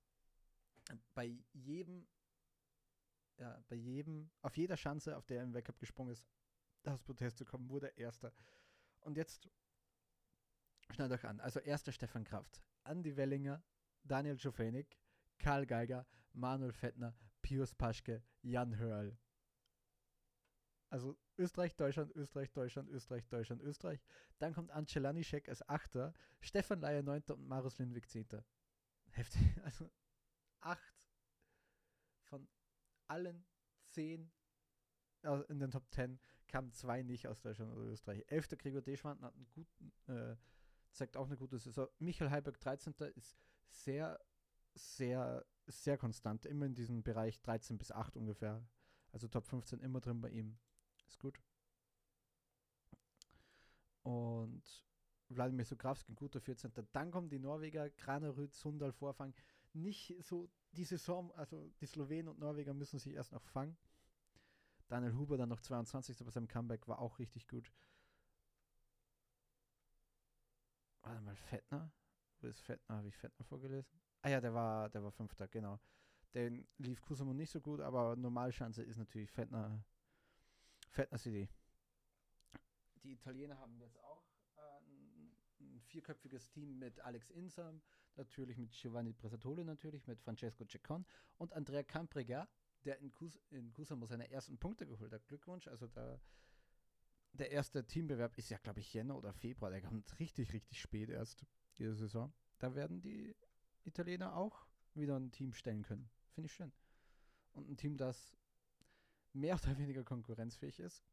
Bei 1.13 1.38
jedem, 1.53 2.07
ja, 3.38 3.63
bei 3.69 3.75
jedem, 3.75 4.29
auf 4.41 4.57
jeder 4.57 4.75
Schanze, 4.75 5.15
auf 5.17 5.25
der 5.25 5.38
er 5.38 5.43
im 5.43 5.53
Weltcup 5.53 5.79
gesprungen 5.79 6.11
ist, 6.11 6.27
das 6.83 7.01
Protest 7.01 7.38
zu 7.38 7.45
kommen, 7.45 7.69
wurde 7.69 7.88
er 7.88 7.97
Erster. 7.97 8.33
Und 9.01 9.15
jetzt 9.17 9.50
schnallt 10.93 11.12
euch 11.12 11.25
an. 11.25 11.39
Also 11.39 11.60
erster 11.60 11.91
Stefan 11.91 12.24
Kraft, 12.24 12.62
Andi 12.83 13.15
Wellinger, 13.17 13.63
Daniel 14.03 14.39
Schofenig, 14.39 14.98
Karl 15.39 15.65
Geiger, 15.65 16.05
Manuel 16.33 16.74
Fettner, 16.74 17.15
Pius 17.41 17.74
Paschke, 17.75 18.24
Jan 18.41 18.77
Hörl. 18.77 19.17
Also 20.89 21.17
Österreich, 21.38 21.75
Deutschland, 21.75 22.13
Österreich, 22.15 22.51
Deutschland, 22.51 22.89
Österreich, 22.89 23.27
Deutschland, 23.27 23.62
Österreich. 23.62 24.03
Dann 24.39 24.53
kommt 24.53 24.71
Ancelani-Scheck 24.71 25.48
als 25.48 25.67
Achter, 25.69 26.13
Stefan 26.41 26.81
Leier 26.81 27.01
Neunter 27.01 27.36
und 27.36 27.48
Marus 27.48 27.77
Lindwig 27.77 28.10
Zehnter. 28.10 28.43
Heftig. 29.12 29.41
Also 29.63 29.89
acht 30.60 30.95
von 32.24 32.48
allen 33.07 33.45
zehn 33.89 34.31
in 35.50 35.60
den 35.60 35.71
Top 35.71 35.89
Ten 35.91 36.19
kamen 36.48 36.71
zwei 36.71 37.03
nicht 37.03 37.27
aus 37.27 37.41
Deutschland 37.41 37.71
oder 37.71 37.86
Österreich. 37.86 38.24
Elfter 38.27 38.57
Gregor 38.57 38.81
Deschwanden 38.81 39.25
hat 39.25 39.36
einen 39.36 39.48
guten, 39.51 39.93
äh, 40.07 40.36
zeigt 40.91 41.17
auch 41.17 41.27
eine 41.27 41.38
gute 41.38 41.57
Saison. 41.60 41.88
Michael 42.00 42.31
Heiberg 42.31 42.60
13. 42.60 42.93
ist 43.15 43.38
sehr, 43.69 44.19
sehr, 44.74 45.45
sehr 45.67 45.98
konstant. 45.98 46.45
Immer 46.45 46.65
in 46.65 46.75
diesem 46.75 47.03
Bereich 47.03 47.41
13 47.41 47.77
bis 47.77 47.91
8 47.91 48.17
ungefähr. 48.17 48.65
Also 49.12 49.27
Top 49.27 49.45
15 49.48 49.79
immer 49.81 50.01
drin 50.01 50.21
bei 50.21 50.29
ihm. 50.29 50.57
Ist 51.07 51.19
gut. 51.19 51.39
Und 54.03 54.63
Wladimir 55.29 55.65
Sokrawski, 55.65 56.12
ein 56.12 56.15
guter 56.15 56.41
14. 56.41 56.71
Dann 56.91 57.12
kommen 57.12 57.29
die 57.29 57.39
Norweger, 57.39 57.89
Granerüt, 57.89 58.53
Sundal, 58.53 58.91
Vorfang. 58.91 59.33
Nicht 59.74 60.15
so 60.21 60.50
die 60.71 60.83
Saison, 60.83 61.31
also 61.33 61.69
die 61.79 61.86
Slowenen 61.86 62.27
und 62.27 62.39
Norweger 62.39 62.74
müssen 62.74 63.00
sich 63.00 63.13
erst 63.13 63.31
noch 63.31 63.43
fangen. 63.43 63.77
Daniel 64.88 65.15
Huber 65.15 65.38
dann 65.38 65.50
noch 65.50 65.62
22. 65.62 66.17
bei 66.25 66.31
seinem 66.31 66.50
Comeback 66.50 66.88
war 66.88 67.00
auch 67.00 67.19
richtig 67.19 67.48
gut. 67.48 67.71
Warte 71.03 71.22
mal, 71.22 71.36
Fettner? 71.36 71.91
Wo 72.39 72.48
ist 72.48 72.62
Fettner? 72.62 72.98
Habe 72.98 73.08
ich 73.08 73.15
Fettner 73.15 73.46
vorgelesen? 73.46 74.00
Ah 74.22 74.29
ja, 74.29 74.41
der 74.41 74.53
war, 74.53 74.89
der 74.89 75.03
war 75.03 75.12
Fünfter, 75.12 75.48
genau. 75.48 75.79
Den 76.34 76.67
lief 76.77 77.01
Kusamo 77.01 77.34
nicht 77.34 77.50
so 77.50 77.60
gut, 77.60 77.81
aber 77.81 78.15
Normalschanze 78.15 78.84
ist 78.84 78.98
natürlich 78.98 79.29
Fettner, 79.31 79.84
Fettner 80.89 81.17
CD. 81.17 81.50
Die 83.03 83.13
Italiener 83.13 83.58
haben 83.58 83.77
jetzt 83.79 84.00
auch 84.00 84.24
äh, 84.58 84.62
ein, 84.86 85.36
ein, 85.60 85.81
vierköpfiges 85.81 86.50
Team 86.50 86.77
mit 86.77 87.00
Alex 87.01 87.31
Insam, 87.31 87.81
natürlich 88.15 88.58
mit 88.58 88.72
Giovanni 88.72 89.12
Presatoli, 89.12 89.65
natürlich 89.65 90.05
mit 90.08 90.20
Francesco 90.20 90.65
Ceccon 90.65 91.05
und 91.38 91.51
Andrea 91.53 91.84
Camprega, 91.84 92.48
der 92.86 93.00
in, 93.00 93.12
Kus 93.12 93.39
in 93.50 93.74
Kusamo 93.74 94.05
seine 94.05 94.29
ersten 94.29 94.58
Punkte 94.58 94.86
geholt 94.86 95.12
hat. 95.12 95.27
Glückwunsch, 95.27 95.67
also 95.67 95.88
da 95.88 96.22
der 97.33 97.51
erste 97.51 97.85
Teambewerb 97.85 98.38
ist 98.38 98.50
ja, 98.50 98.57
glaube 98.57 98.79
ich, 98.79 98.93
Jänner 98.93 99.17
oder 99.17 99.33
Februar. 99.33 99.71
Der 99.71 99.81
kommt 99.81 100.19
richtig, 100.19 100.53
richtig 100.53 100.81
spät 100.81 101.09
erst 101.09 101.45
diese 101.77 101.95
Saison. 101.95 102.33
Da 102.59 102.75
werden 102.75 103.01
die 103.01 103.35
Italiener 103.83 104.35
auch 104.35 104.67
wieder 104.93 105.17
ein 105.17 105.31
Team 105.31 105.53
stellen 105.53 105.83
können. 105.83 106.09
Finde 106.33 106.47
ich 106.47 106.53
schön. 106.53 106.71
Und 107.53 107.69
ein 107.69 107.77
Team, 107.77 107.97
das 107.97 108.35
mehr 109.33 109.55
oder 109.63 109.77
weniger 109.77 110.03
konkurrenzfähig 110.03 110.79
ist. 110.79 111.03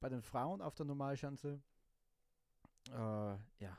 Bei 0.00 0.08
den 0.08 0.22
Frauen 0.22 0.60
auf 0.60 0.74
der 0.74 0.86
Normalschanze, 0.86 1.62
äh, 2.90 3.36
ja, 3.58 3.78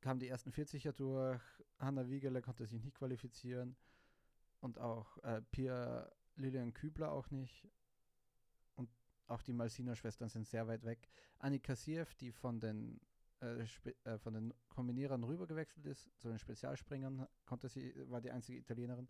kamen 0.00 0.20
die 0.20 0.28
ersten 0.28 0.50
40er 0.50 0.92
durch. 0.92 1.40
Hanna 1.78 2.08
Wiegele 2.08 2.42
konnte 2.42 2.66
sich 2.66 2.82
nicht 2.82 2.96
qualifizieren. 2.96 3.76
Und 4.60 4.78
auch 4.78 5.18
äh, 5.18 5.40
Pia 5.50 6.10
Lilian 6.36 6.72
Kübler 6.72 7.12
auch 7.12 7.30
nicht. 7.30 7.68
Auch 9.32 9.42
die 9.42 9.54
Malsiner-Schwestern 9.54 10.28
sind 10.28 10.46
sehr 10.46 10.66
weit 10.68 10.84
weg. 10.84 11.08
Annika 11.38 11.74
Siev, 11.74 12.14
die 12.16 12.32
von 12.32 12.60
den, 12.60 13.00
äh, 13.40 13.64
äh, 14.04 14.18
von 14.18 14.34
den 14.34 14.52
Kombinierern 14.68 15.24
rübergewechselt 15.24 15.86
ist, 15.86 16.10
zu 16.18 16.28
den 16.28 16.38
Spezialspringern, 16.38 17.26
konnte 17.46 17.70
sie, 17.70 17.94
war 18.10 18.20
die 18.20 18.30
einzige 18.30 18.58
Italienerin. 18.58 19.08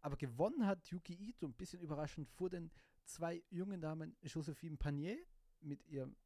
Aber 0.00 0.16
gewonnen 0.16 0.64
hat 0.64 0.88
Yuki 0.88 1.12
Ito, 1.12 1.46
ein 1.46 1.52
bisschen 1.52 1.82
überraschend, 1.82 2.30
vor 2.30 2.48
den 2.48 2.70
zwei 3.04 3.44
jungen 3.50 3.82
Damen 3.82 4.16
Josephine 4.22 4.78
Panier 4.78 5.18
mit 5.60 5.86
ihrem, 5.86 6.16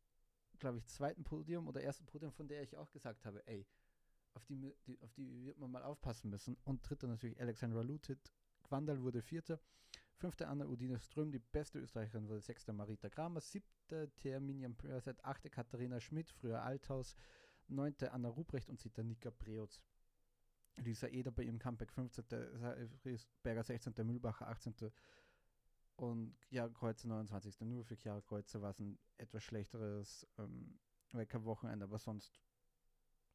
glaube 0.61 0.78
ich, 0.78 0.87
zweiten 0.87 1.25
Podium 1.25 1.66
oder 1.66 1.82
ersten 1.82 2.06
Podium, 2.06 2.30
von 2.30 2.46
der 2.46 2.62
ich 2.62 2.76
auch 2.76 2.92
gesagt 2.92 3.25
habe, 3.25 3.44
ey, 3.49 3.66
auf 4.34 4.44
die, 4.44 4.72
die, 4.87 5.02
auf 5.02 5.12
die 5.14 5.44
wird 5.46 5.58
man 5.58 5.72
mal 5.72 5.82
aufpassen 5.82 6.30
müssen. 6.30 6.56
Und 6.62 6.88
dritter 6.88 7.08
natürlich 7.08 7.40
Alexandra 7.40 7.82
Lutit. 7.82 8.32
Quandal 8.62 9.02
wurde 9.02 9.20
Vierter. 9.20 9.58
Fünfte 10.16 10.49
Anna 10.49 10.66
Udine 10.66 10.99
Ström, 10.99 11.33
die 11.33 11.38
beste 11.38 11.78
Österreicherin, 11.78 12.28
wurde 12.28 12.40
sechste 12.40 12.73
Marita 12.73 13.09
Kramer, 13.09 13.40
siebte 13.40 14.11
Terminian 14.16 14.76
Pörset, 14.76 15.25
achte 15.25 15.50
Katharina 15.50 16.00
Schmidt, 16.00 16.31
früher 16.31 16.62
Althaus, 16.62 17.16
neunte 17.69 18.12
Anna 18.12 18.28
Ruprecht 18.28 18.69
und 18.69 18.81
siebte 18.81 19.02
Nika 19.02 19.31
Preutz. 19.31 19.81
Lisa 20.76 21.09
Eder 21.09 21.31
bei 21.31 21.42
ihrem 21.42 21.59
Comeback 21.59 21.92
15. 21.92 22.25
Berger 23.42 23.62
16. 23.62 23.95
Mühlbacher 24.07 24.49
18. 24.49 24.75
Und 25.97 26.35
ja, 26.50 26.69
Kreuze 26.69 27.09
29. 27.09 27.61
Nur 27.61 27.85
für 27.85 27.97
Chiara 27.97 28.21
Kreuze 28.23 28.62
war 28.62 28.71
es 28.71 28.78
ein 28.78 28.99
etwas 29.19 29.42
schlechteres 29.45 30.26
ähm, 30.38 30.78
Wecker-Wochenende, 31.12 31.85
aber 31.85 31.99
sonst 31.99 32.40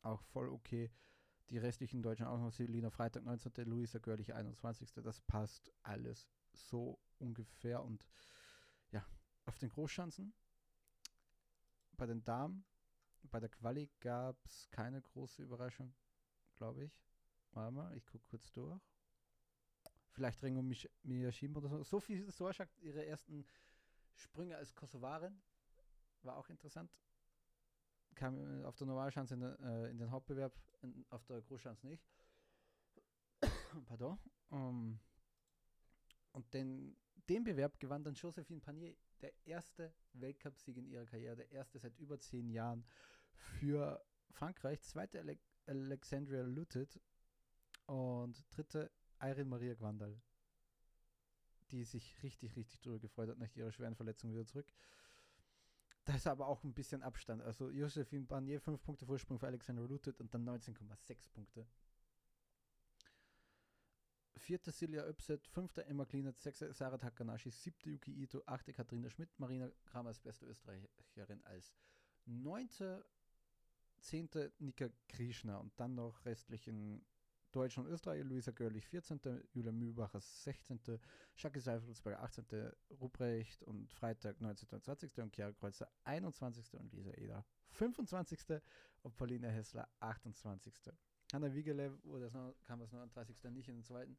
auch 0.02 0.22
voll 0.22 0.50
okay. 0.50 0.92
Die 1.50 1.60
restlichen 1.60 2.02
Deutschen 2.02 2.26
auch 2.26 2.40
noch 2.40 2.52
Selina 2.52 2.90
Freitag 2.90 3.24
19. 3.24 3.54
Luisa 3.66 4.00
Görlich 4.00 4.34
21. 4.34 4.92
Das 4.96 5.22
passt 5.22 5.72
alles 5.84 6.28
so 6.58 7.00
ungefähr. 7.20 7.84
Und 7.84 8.08
ja, 8.92 9.06
auf 9.46 9.58
den 9.58 9.70
Großschanzen, 9.70 10.34
bei 11.98 12.06
den 12.06 12.24
Damen, 12.24 12.66
bei 13.24 13.40
der 13.40 13.50
Quali 13.50 13.90
gab 14.00 14.38
es 14.46 14.70
keine 14.70 15.02
große 15.02 15.44
Überraschung, 15.44 15.94
glaube 16.56 16.86
ich. 16.86 17.02
Warte 17.52 17.72
mal, 17.72 17.96
ich 17.96 18.06
gucke 18.06 18.26
kurz 18.28 18.52
durch. 18.52 18.80
Vielleicht 20.12 20.42
Ringo 20.42 20.64
Miyashima 21.04 21.60
oder 21.60 21.70
so. 21.70 21.84
Sophie 21.84 22.30
Sorschak, 22.30 22.70
ihre 22.82 23.06
ersten 23.06 23.46
Sprünge 24.16 24.58
als 24.58 24.74
Kosovarin, 24.74 25.42
war 26.24 26.38
auch 26.38 26.50
interessant. 26.50 26.92
Kam 28.16 28.66
auf 28.66 28.76
der 28.76 28.88
Normalschanze 28.88 29.36
in, 29.36 29.42
äh, 29.42 29.90
in 29.90 29.98
den 30.00 30.10
Hauptbewerb, 30.10 30.54
in, 30.82 31.06
auf 31.10 31.24
der 31.26 31.42
Großschanze 31.42 31.86
nicht. 31.88 32.04
Pardon. 33.86 34.18
Um, 34.50 34.60
ähm, 34.60 35.00
und 36.38 36.54
den, 36.54 36.96
den 37.30 37.44
Bewerb 37.44 37.80
gewann 37.80 38.04
dann 38.04 38.14
Josephine 38.14 38.62
Panier, 38.62 38.96
der 39.22 39.34
erste 39.46 39.92
Weltcupsieg 40.14 40.78
in 40.78 40.86
ihrer 40.86 41.06
Karriere, 41.06 41.36
der 41.36 41.50
erste 41.50 41.80
seit 41.80 41.98
über 41.98 42.20
zehn 42.20 42.48
Jahren 42.52 42.86
für 43.34 44.06
Frankreich, 44.30 44.80
zweite 44.84 45.20
Ale 45.20 45.40
Alexandria 45.66 46.44
Lutet 46.44 47.02
und 47.88 48.46
dritte 48.52 48.92
Irene 49.20 49.50
Maria 49.50 49.74
Gwandal, 49.74 50.22
die 51.72 51.84
sich 51.84 52.22
richtig, 52.22 52.56
richtig 52.56 52.82
drüber 52.82 53.00
gefreut 53.00 53.30
hat 53.30 53.40
nach 53.40 53.54
ihrer 53.56 53.72
schweren 53.72 53.96
Verletzung 53.96 54.32
wieder 54.32 54.46
zurück. 54.46 54.72
Da 56.06 56.16
ist 56.16 56.28
aber 56.28 56.48
auch 56.48 56.64
ein 56.64 56.74
bisschen 56.76 57.02
Abstand. 57.02 57.42
Also 57.42 57.72
Josephine 57.72 58.26
Barnier 58.26 58.62
5 58.62 58.82
Punkte 58.82 59.08
Vorsprung 59.08 59.40
für 59.40 59.48
Alexandra 59.48 59.86
Lutet 59.86 60.22
und 60.22 60.32
dann 60.34 60.48
19,6 60.48 61.32
Punkte 61.34 61.68
Vierte 64.38 64.72
Silja 64.72 65.04
Öpset, 65.04 65.48
fünfter 65.48 65.86
Emma 65.86 66.06
Klinert, 66.06 66.40
sechster 66.40 66.74
Sarah 66.74 66.98
Takanashi, 66.98 67.52
siebte 67.52 67.90
Yuki 67.90 68.12
Ito, 68.12 68.42
achte 68.46 68.74
Katharina 68.74 69.10
Schmidt, 69.10 69.30
Marina 69.40 69.70
Kramer 69.86 70.10
als 70.10 70.20
beste 70.20 70.46
Österreicherin 70.46 71.44
als 71.44 71.74
neunte, 72.26 73.06
zehnte 74.00 74.54
Nika 74.60 74.90
Krishna 75.08 75.58
und 75.58 75.72
dann 75.80 75.96
noch 75.96 76.26
restlichen 76.26 77.06
Deutschen 77.52 77.86
und 77.86 77.92
Österreicher, 77.92 78.26
Luisa 78.26 78.52
Görlich 78.52 78.86
14., 78.86 79.20
Julia 79.54 79.72
Mühlbacher 79.72 80.20
16., 80.20 80.80
Schacke 81.36 81.62
Seifelsberger 81.62 82.22
18., 82.22 82.46
Ruprecht 82.92 83.64
und 83.64 83.90
Freitag 83.94 84.42
19. 84.42 84.70
und 84.72 84.84
20. 84.84 85.18
und 85.20 85.34
Chiara 85.34 85.54
Kreuzer 85.54 85.90
21. 86.04 86.74
und 86.76 86.94
Lisa 86.94 87.12
Eder 87.12 87.46
25. 87.70 88.62
und 89.02 89.16
Pauline 89.16 89.50
Hessler 89.50 89.88
28. 90.00 90.74
Hanna 91.34 91.54
Wiegele 91.54 91.98
wurde 92.04 92.26
das 92.26 92.34
noch, 92.34 92.54
kam 92.64 92.80
das 92.80 92.92
39. 92.92 93.52
nicht 93.52 93.68
in 93.68 93.76
den 93.76 93.84
zweiten. 93.84 94.18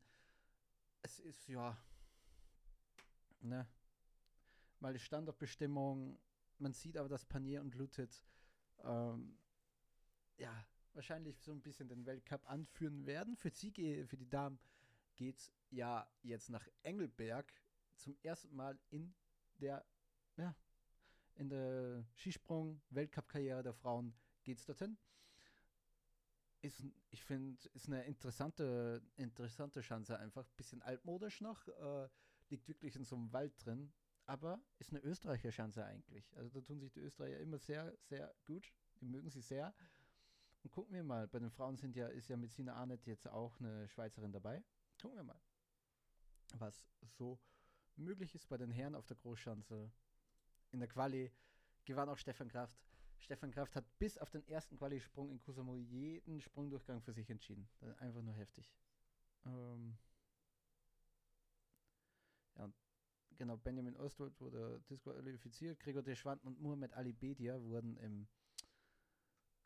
Es 1.02 1.20
ist 1.20 1.48
ja, 1.48 1.76
ne, 3.40 3.66
mal 4.80 4.92
die 4.92 4.98
Standardbestimmung. 4.98 6.18
Man 6.58 6.72
sieht 6.72 6.96
aber, 6.96 7.08
dass 7.08 7.24
Panier 7.24 7.60
und 7.60 7.74
Lutet 7.74 8.24
ähm, 8.84 9.38
ja, 10.36 10.66
wahrscheinlich 10.92 11.40
so 11.40 11.52
ein 11.52 11.62
bisschen 11.62 11.88
den 11.88 12.04
Weltcup 12.04 12.48
anführen 12.50 13.06
werden. 13.06 13.36
Für 13.36 13.50
sie, 13.50 13.72
für 14.06 14.16
die 14.16 14.28
Damen 14.28 14.58
geht 15.16 15.38
es 15.38 15.52
ja 15.70 16.06
jetzt 16.22 16.50
nach 16.50 16.66
Engelberg 16.82 17.52
zum 17.96 18.16
ersten 18.22 18.54
Mal 18.54 18.78
in 18.90 19.14
der, 19.60 19.84
ja, 20.36 20.54
in 21.36 21.48
der 21.48 22.04
Skisprung-Weltcup-Karriere 22.16 23.62
der 23.62 23.74
Frauen 23.74 24.14
geht 24.44 24.58
es 24.58 24.66
dorthin. 24.66 24.98
Ist, 26.60 26.84
ich 27.10 27.22
finde, 27.22 27.56
ist 27.74 27.86
eine 27.86 28.04
interessante, 28.04 29.02
interessante 29.16 29.80
Chance 29.80 30.18
einfach. 30.18 30.48
Bisschen 30.56 30.82
altmodisch 30.82 31.40
noch, 31.40 31.68
äh, 31.68 32.08
liegt 32.48 32.66
wirklich 32.68 32.96
in 32.96 33.04
so 33.04 33.16
einem 33.16 33.32
Wald 33.32 33.52
drin, 33.64 33.92
aber 34.26 34.60
ist 34.78 34.90
eine 34.90 35.00
Österreicher 35.00 35.50
Chance 35.50 35.84
eigentlich. 35.84 36.36
Also 36.36 36.50
da 36.50 36.60
tun 36.60 36.80
sich 36.80 36.92
die 36.92 37.00
Österreicher 37.00 37.38
immer 37.38 37.58
sehr, 37.58 37.96
sehr 38.02 38.34
gut. 38.44 38.72
Die 39.00 39.06
mögen 39.06 39.30
sie 39.30 39.40
sehr. 39.40 39.72
Und 40.64 40.70
gucken 40.70 40.94
wir 40.94 41.04
mal, 41.04 41.28
bei 41.28 41.38
den 41.38 41.50
Frauen 41.50 41.76
sind 41.76 41.94
ja, 41.94 42.08
ist 42.08 42.28
ja 42.28 42.36
mit 42.36 42.50
Sina 42.50 42.74
Arnett 42.74 43.06
jetzt 43.06 43.28
auch 43.28 43.58
eine 43.60 43.88
Schweizerin 43.88 44.32
dabei. 44.32 44.62
Gucken 45.00 45.16
wir 45.16 45.24
mal, 45.24 45.40
was 46.54 46.90
so 47.06 47.38
möglich 47.96 48.34
ist 48.34 48.48
bei 48.48 48.56
den 48.56 48.70
Herren 48.70 48.94
auf 48.94 49.06
der 49.06 49.16
Großschanze. 49.16 49.92
In 50.72 50.80
der 50.80 50.88
Quali 50.88 51.32
gewann 51.84 52.08
auch 52.08 52.18
Stefan 52.18 52.48
Kraft. 52.48 52.87
Stefan 53.18 53.50
Kraft 53.50 53.76
hat 53.76 53.84
bis 53.98 54.18
auf 54.18 54.30
den 54.30 54.46
ersten 54.46 54.76
Quali-Sprung 54.76 55.30
in 55.30 55.40
Kusamo 55.40 55.76
jeden 55.76 56.40
Sprungdurchgang 56.40 57.00
für 57.02 57.12
sich 57.12 57.28
entschieden. 57.30 57.68
Einfach 57.98 58.22
nur 58.22 58.34
heftig. 58.34 58.70
Ähm 59.44 59.98
ja, 62.56 62.72
genau, 63.36 63.56
Benjamin 63.56 63.96
Ostwald 63.96 64.38
wurde 64.40 64.80
disqualifiziert. 64.88 65.78
Gregor 65.80 66.02
Deschwand 66.02 66.42
und 66.44 66.60
Muhammad 66.60 66.92
Ali 66.94 67.12
Bedia 67.12 67.60
wurden 67.60 67.96
im 67.98 68.28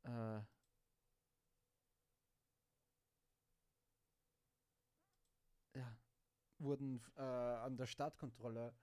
äh, 0.04 0.40
ja, 5.74 5.96
wurden 6.58 7.02
äh, 7.16 7.22
an 7.22 7.76
der 7.76 7.86
Startkontrolle 7.86 8.74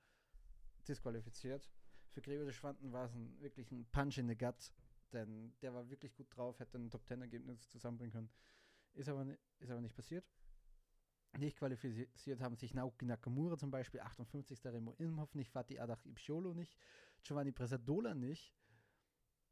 disqualifiziert. 0.87 1.69
Für 2.11 2.21
Gregor 2.21 2.45
de 2.45 2.53
Schwanden 2.53 2.91
war 2.91 3.05
es 3.05 3.13
ein, 3.13 3.39
wirklich 3.39 3.71
ein 3.71 3.85
Punch 3.91 4.17
in 4.17 4.27
the 4.27 4.35
Gut, 4.35 4.73
denn 5.13 5.53
der 5.61 5.73
war 5.73 5.89
wirklich 5.89 6.15
gut 6.15 6.27
drauf, 6.35 6.59
hätte 6.59 6.77
ein 6.77 6.89
Top-10-Ergebnis 6.89 7.69
zusammenbringen 7.69 8.13
können. 8.13 8.29
Ist 8.93 9.09
aber, 9.09 9.25
ist 9.59 9.71
aber 9.71 9.81
nicht 9.81 9.95
passiert. 9.95 10.25
Nicht 11.37 11.57
qualifiziert 11.57 12.41
haben 12.41 12.55
sich 12.55 12.73
Naoki 12.73 13.05
Nakamura 13.05 13.55
zum 13.57 13.69
Beispiel, 13.69 13.99
58. 13.99 14.65
Remo 14.65 14.95
Ilmhoff 14.97 15.35
nicht, 15.35 15.51
Fatih 15.51 15.79
Adach 15.79 16.03
Ibsciolo 16.05 16.53
nicht, 16.53 16.75
Giovanni 17.23 17.51
Presadola 17.51 18.15
nicht. 18.15 18.55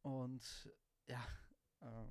Und 0.01 0.71
ja, 1.07 1.23
äh, 1.81 2.07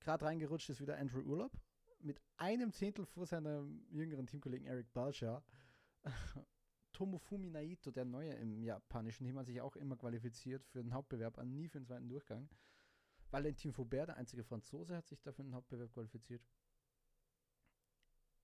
gerade 0.00 0.24
reingerutscht 0.24 0.70
ist 0.70 0.80
wieder 0.80 0.96
Andrew 0.96 1.20
Urlaub, 1.20 1.52
mit 1.98 2.20
einem 2.36 2.72
Zehntel 2.72 3.04
vor 3.04 3.26
seinem 3.26 3.84
jüngeren 3.90 4.26
Teamkollegen 4.26 4.66
Eric 4.66 4.92
Balcher. 4.92 5.42
Tomofumi 6.98 7.48
Naito, 7.48 7.92
der 7.92 8.04
Neue 8.04 8.32
im 8.32 8.64
japanischen 8.64 9.24
Team, 9.24 9.38
hat 9.38 9.46
sich 9.46 9.60
auch 9.60 9.76
immer 9.76 9.96
qualifiziert 9.96 10.66
für 10.66 10.82
den 10.82 10.92
Hauptbewerb, 10.92 11.38
an 11.38 11.54
nie 11.54 11.68
für 11.68 11.78
den 11.78 11.86
zweiten 11.86 12.08
Durchgang. 12.08 12.48
Valentin 13.30 13.72
Faubert, 13.72 14.08
der 14.08 14.16
einzige 14.16 14.42
Franzose, 14.42 14.96
hat 14.96 15.06
sich 15.06 15.22
dafür 15.22 15.44
den 15.44 15.54
Hauptbewerb 15.54 15.92
qualifiziert. 15.92 16.42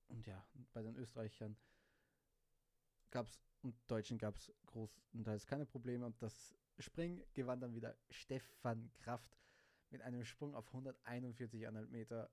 Und 0.07 0.25
ja, 0.25 0.47
bei 0.71 0.81
den 0.83 0.95
Österreichern 0.95 1.57
gab 3.11 3.27
es 3.27 3.41
und 3.61 3.75
Deutschen 3.87 4.17
gab 4.17 4.37
es 4.37 4.53
großenteils 4.67 5.47
keine 5.47 5.65
Probleme. 5.65 6.05
Und 6.05 6.21
das 6.21 6.55
Springen 6.79 7.21
gewann 7.33 7.59
dann 7.59 7.75
wieder 7.75 7.97
Stefan 8.09 8.89
Kraft 8.93 9.37
mit 9.89 10.01
einem 10.01 10.23
Sprung 10.23 10.55
auf 10.55 10.73
141,5 10.73 11.87
Meter 11.87 12.31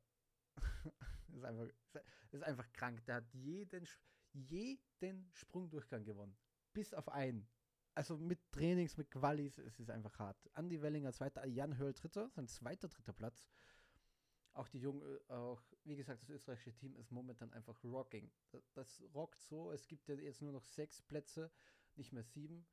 das, 0.55 0.65
ist 1.35 1.45
einfach, 1.45 1.67
das 1.93 2.05
ist 2.33 2.43
einfach 2.45 2.73
krank. 2.73 3.05
Der 3.07 3.17
hat 3.17 3.29
jeden, 3.33 3.89
jeden 4.33 5.31
Sprungdurchgang 5.33 6.05
gewonnen. 6.05 6.37
Bis 6.73 6.95
auf 6.95 7.09
einen. 7.09 7.49
Also 7.95 8.17
mit 8.17 8.41
Trainings, 8.53 8.97
mit 8.97 9.11
Qualis, 9.11 9.59
es 9.59 9.79
ist 9.79 9.91
einfach 9.91 10.19
hart. 10.19 10.51
Andy 10.55 10.81
Wellinger, 10.81 11.13
zweiter, 11.13 11.47
Jan 11.47 11.77
Höll, 11.79 11.93
dritter, 11.93 12.31
sein 12.31 12.49
zweiter, 12.49 12.89
dritter 12.89 13.13
Platz. 13.13 13.51
Auch 14.55 14.69
die 14.69 14.81
Jungen, 14.81 15.19
auch, 15.29 15.63
wie 15.85 15.97
gesagt, 15.97 16.23
das 16.23 16.31
österreichische 16.31 16.75
Team 16.75 16.95
ist 16.97 17.11
momentan 17.11 17.53
einfach 17.53 17.83
rocking. 17.85 18.31
Das, 18.51 18.71
das 18.73 19.03
rockt 19.15 19.41
so, 19.43 19.73
es 19.73 19.87
gibt 19.89 20.09
ja 20.09 20.15
jetzt 20.15 20.43
nur 20.43 20.53
noch 20.53 20.65
sechs 20.65 21.03
Plätze, 21.03 21.51
nicht 21.97 22.13
mehr 22.13 22.23
sieben 22.23 22.67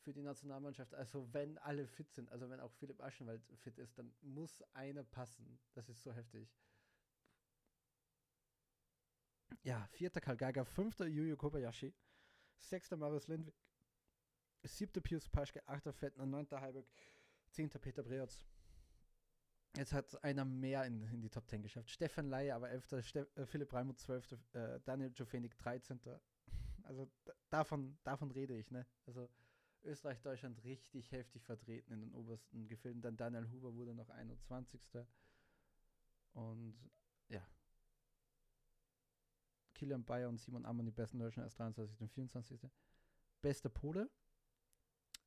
für 0.00 0.12
die 0.12 0.22
Nationalmannschaft. 0.22 0.94
Also 0.94 1.32
wenn 1.32 1.58
alle 1.58 1.86
fit 1.86 2.10
sind, 2.12 2.30
also 2.30 2.48
wenn 2.50 2.60
auch 2.60 2.72
Philipp 2.72 3.02
Aschenwald 3.02 3.42
fit 3.56 3.78
ist, 3.78 3.98
dann 3.98 4.14
muss 4.20 4.62
einer 4.72 5.04
passen. 5.04 5.58
Das 5.74 5.88
ist 5.88 6.02
so 6.02 6.12
heftig. 6.12 6.50
Ja, 9.62 9.86
vierter 9.92 10.20
Karl 10.20 10.36
Geiger, 10.36 10.64
fünfter 10.64 11.06
Yuyo 11.06 11.36
Kobayashi, 11.36 11.94
sechster 12.58 12.96
Marius 12.96 13.28
Lindwig, 13.28 13.54
siebter 14.62 15.00
Pius 15.00 15.28
Paschke, 15.28 15.66
achter 15.66 15.92
Fettner, 15.92 16.26
neunter 16.26 16.60
Heiberg, 16.60 16.86
zehnter 17.50 17.78
Peter 17.78 18.02
Breotz. 18.02 18.44
Jetzt 19.76 19.92
hat 19.92 20.22
einer 20.24 20.44
mehr 20.44 20.84
in, 20.84 21.02
in 21.12 21.20
die 21.20 21.30
Top 21.30 21.48
10 21.48 21.62
geschafft. 21.62 21.90
Stefan 21.90 22.28
Leier, 22.28 22.56
aber 22.56 22.70
11. 22.70 23.04
Ste 23.06 23.28
äh, 23.36 23.46
Philipp 23.46 23.72
Reimuth 23.72 24.00
12. 24.00 24.36
Äh, 24.52 24.80
Daniel 24.84 25.12
Jofenik 25.14 25.56
13. 25.58 26.00
Also 26.82 27.08
davon, 27.50 27.96
davon 28.02 28.32
rede 28.32 28.58
ich, 28.58 28.70
ne? 28.72 28.84
Also 29.06 29.30
Österreich, 29.84 30.20
Deutschland 30.20 30.62
richtig 30.64 31.12
heftig 31.12 31.44
vertreten 31.44 31.92
in 31.92 32.00
den 32.00 32.12
obersten 32.14 32.66
Gefilden. 32.66 33.00
Dann 33.00 33.16
Daniel 33.16 33.48
Huber 33.48 33.74
wurde 33.74 33.94
noch 33.94 34.10
21. 34.10 34.80
Und 36.32 36.76
ja, 37.28 37.46
Kilian 39.80 40.04
Bayer 40.04 40.28
und 40.28 40.36
Simon 40.36 40.66
Ammann 40.66 40.84
die 40.84 40.92
besten 40.92 41.18
Deutschen 41.18 41.42
als 41.42 41.54
23. 41.54 42.02
und 42.02 42.10
24. 42.10 42.60
Bester 43.40 43.70
Pole, 43.70 44.10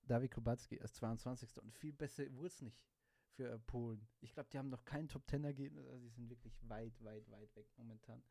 David 0.03 0.29
Kubacki 0.29 0.79
als 0.79 0.93
22. 0.93 1.57
Und 1.59 1.73
viel 1.73 1.91
besser 1.91 2.31
wurde 2.35 2.47
es 2.49 2.61
nicht 2.61 2.85
für 3.31 3.57
Polen. 3.61 4.07
Ich 4.21 4.31
glaube, 4.31 4.49
die 4.51 4.59
haben 4.59 4.69
noch 4.69 4.85
kein 4.85 5.07
Top 5.07 5.27
10 5.27 5.43
Ergebnis. 5.43 5.87
Also 5.87 6.05
die 6.05 6.11
sind 6.11 6.29
wirklich 6.29 6.53
weit, 6.69 7.03
weit, 7.03 7.27
weit 7.31 7.55
weg 7.55 7.65
momentan. 7.77 8.21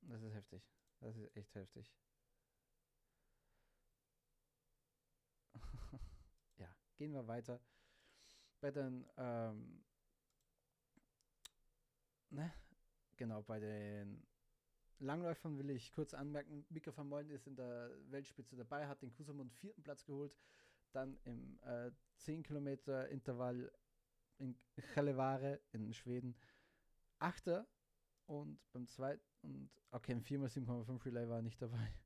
Das 0.00 0.22
ist 0.22 0.32
heftig. 0.32 0.66
Das 1.00 1.14
ist 1.14 1.36
echt 1.36 1.54
heftig. 1.54 1.94
ja, 6.56 6.74
gehen 6.96 7.12
wir 7.12 7.26
weiter. 7.26 7.60
Bei 8.62 8.70
den 8.70 9.06
ähm, 9.18 9.84
ne, 12.30 12.54
genau, 13.20 13.42
bei 13.42 13.60
den 13.60 14.26
Langläufern 14.98 15.58
will 15.58 15.70
ich 15.70 15.92
kurz 15.92 16.14
anmerken, 16.14 16.64
Mika 16.70 16.90
van 16.96 17.06
Mollen 17.06 17.28
ist 17.30 17.46
in 17.46 17.54
der 17.54 17.90
Weltspitze 18.10 18.56
dabei, 18.56 18.88
hat 18.88 19.02
den 19.02 19.12
Kusamund 19.12 19.52
vierten 19.52 19.82
Platz 19.82 20.04
geholt, 20.06 20.34
dann 20.92 21.18
im 21.24 21.58
äh, 21.62 21.90
10 22.16 22.42
Kilometer 22.42 23.08
Intervall 23.10 23.70
in 24.38 24.58
Chellevare 24.94 25.60
in 25.72 25.92
Schweden 25.92 26.34
Achter 27.18 27.68
und 28.24 28.58
beim 28.72 28.86
zweiten, 28.86 29.22
und 29.42 29.70
okay, 29.90 30.12
im 30.12 30.22
4x7,5 30.22 31.04
Relay 31.04 31.28
war 31.28 31.36
er 31.36 31.42
nicht 31.42 31.60
dabei. 31.62 31.94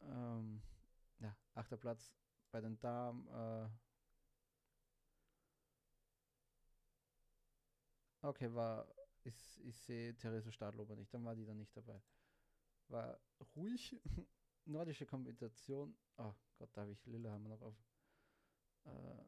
Ähm, 0.00 0.62
ja, 1.18 1.36
achter 1.54 1.76
Platz 1.76 2.14
bei 2.52 2.60
den 2.60 2.78
Damen. 2.78 3.26
Äh, 3.26 3.68
okay, 8.22 8.54
war 8.54 8.86
ich, 9.28 9.64
ich 9.64 9.80
sehe 9.80 10.14
Therese 10.16 10.52
Stadlober 10.52 10.96
nicht, 10.96 11.12
dann 11.12 11.24
war 11.24 11.34
die 11.34 11.44
da 11.44 11.54
nicht 11.54 11.76
dabei. 11.76 12.00
War 12.88 13.20
ruhig, 13.56 13.96
nordische 14.64 15.06
Kombination. 15.06 15.96
Oh 16.16 16.34
Gott, 16.56 16.70
da 16.72 16.82
habe 16.82 16.92
ich 16.92 17.04
Lillehammer 17.06 17.48
noch 17.50 17.62
auf. 17.62 17.76
Äh, 18.84 19.24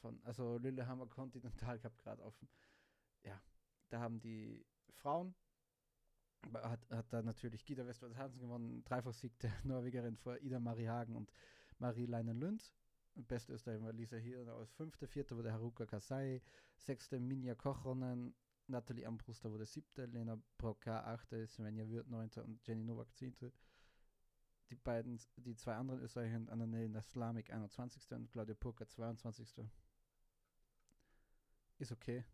von, 0.00 0.20
also 0.24 0.58
Lillehammer 0.58 1.06
Continental 1.06 1.78
Cup 1.78 1.98
gerade 1.98 2.22
offen. 2.22 2.48
Ja, 3.24 3.40
da 3.88 4.00
haben 4.00 4.20
die 4.20 4.66
Frauen, 4.94 5.34
hat, 6.54 6.90
hat 6.90 7.12
da 7.12 7.22
natürlich 7.22 7.64
Gita 7.64 7.86
Westwald 7.86 8.16
Hansen 8.16 8.40
gewonnen, 8.40 8.84
Dreifachsieg 8.84 9.38
der 9.40 9.52
Norwegerin 9.64 10.16
vor 10.16 10.38
Ida 10.38 10.58
Marie 10.58 10.88
Hagen 10.88 11.14
und 11.14 11.32
Marie 11.78 12.06
Leinen 12.06 12.40
Lund. 12.40 12.72
Beste 13.14 13.52
Österreicher 13.52 13.84
war 13.84 13.92
Lisa 13.92 14.16
Hirner 14.16 14.54
aus 14.54 14.72
fünfte, 14.72 15.06
vierte 15.06 15.36
wurde 15.36 15.52
Haruka 15.52 15.84
Kasai, 15.84 16.40
sechste 16.76 17.20
Minja 17.20 17.54
Kochonen, 17.54 18.34
Nathalie 18.72 19.06
Ambruster 19.06 19.52
wurde 19.52 19.66
siebte, 19.66 20.06
Lena 20.06 20.40
Broka 20.56 21.04
achte, 21.04 21.46
Svenja 21.46 21.88
Wirth 21.88 22.08
neunte 22.08 22.42
und 22.42 22.66
Jenny 22.66 22.82
Nowak 22.84 23.14
zehnte. 23.14 23.52
Die 24.70 24.76
beiden, 24.76 25.20
die 25.36 25.54
zwei 25.54 25.74
anderen 25.74 26.00
Österreicher, 26.00 26.50
Annalena 26.50 27.02
Slamik 27.02 27.52
21. 27.52 28.10
und 28.12 28.30
Claudia 28.30 28.54
Purka 28.54 28.88
22. 28.88 29.68
Ist 31.78 31.92
okay. 31.92 32.24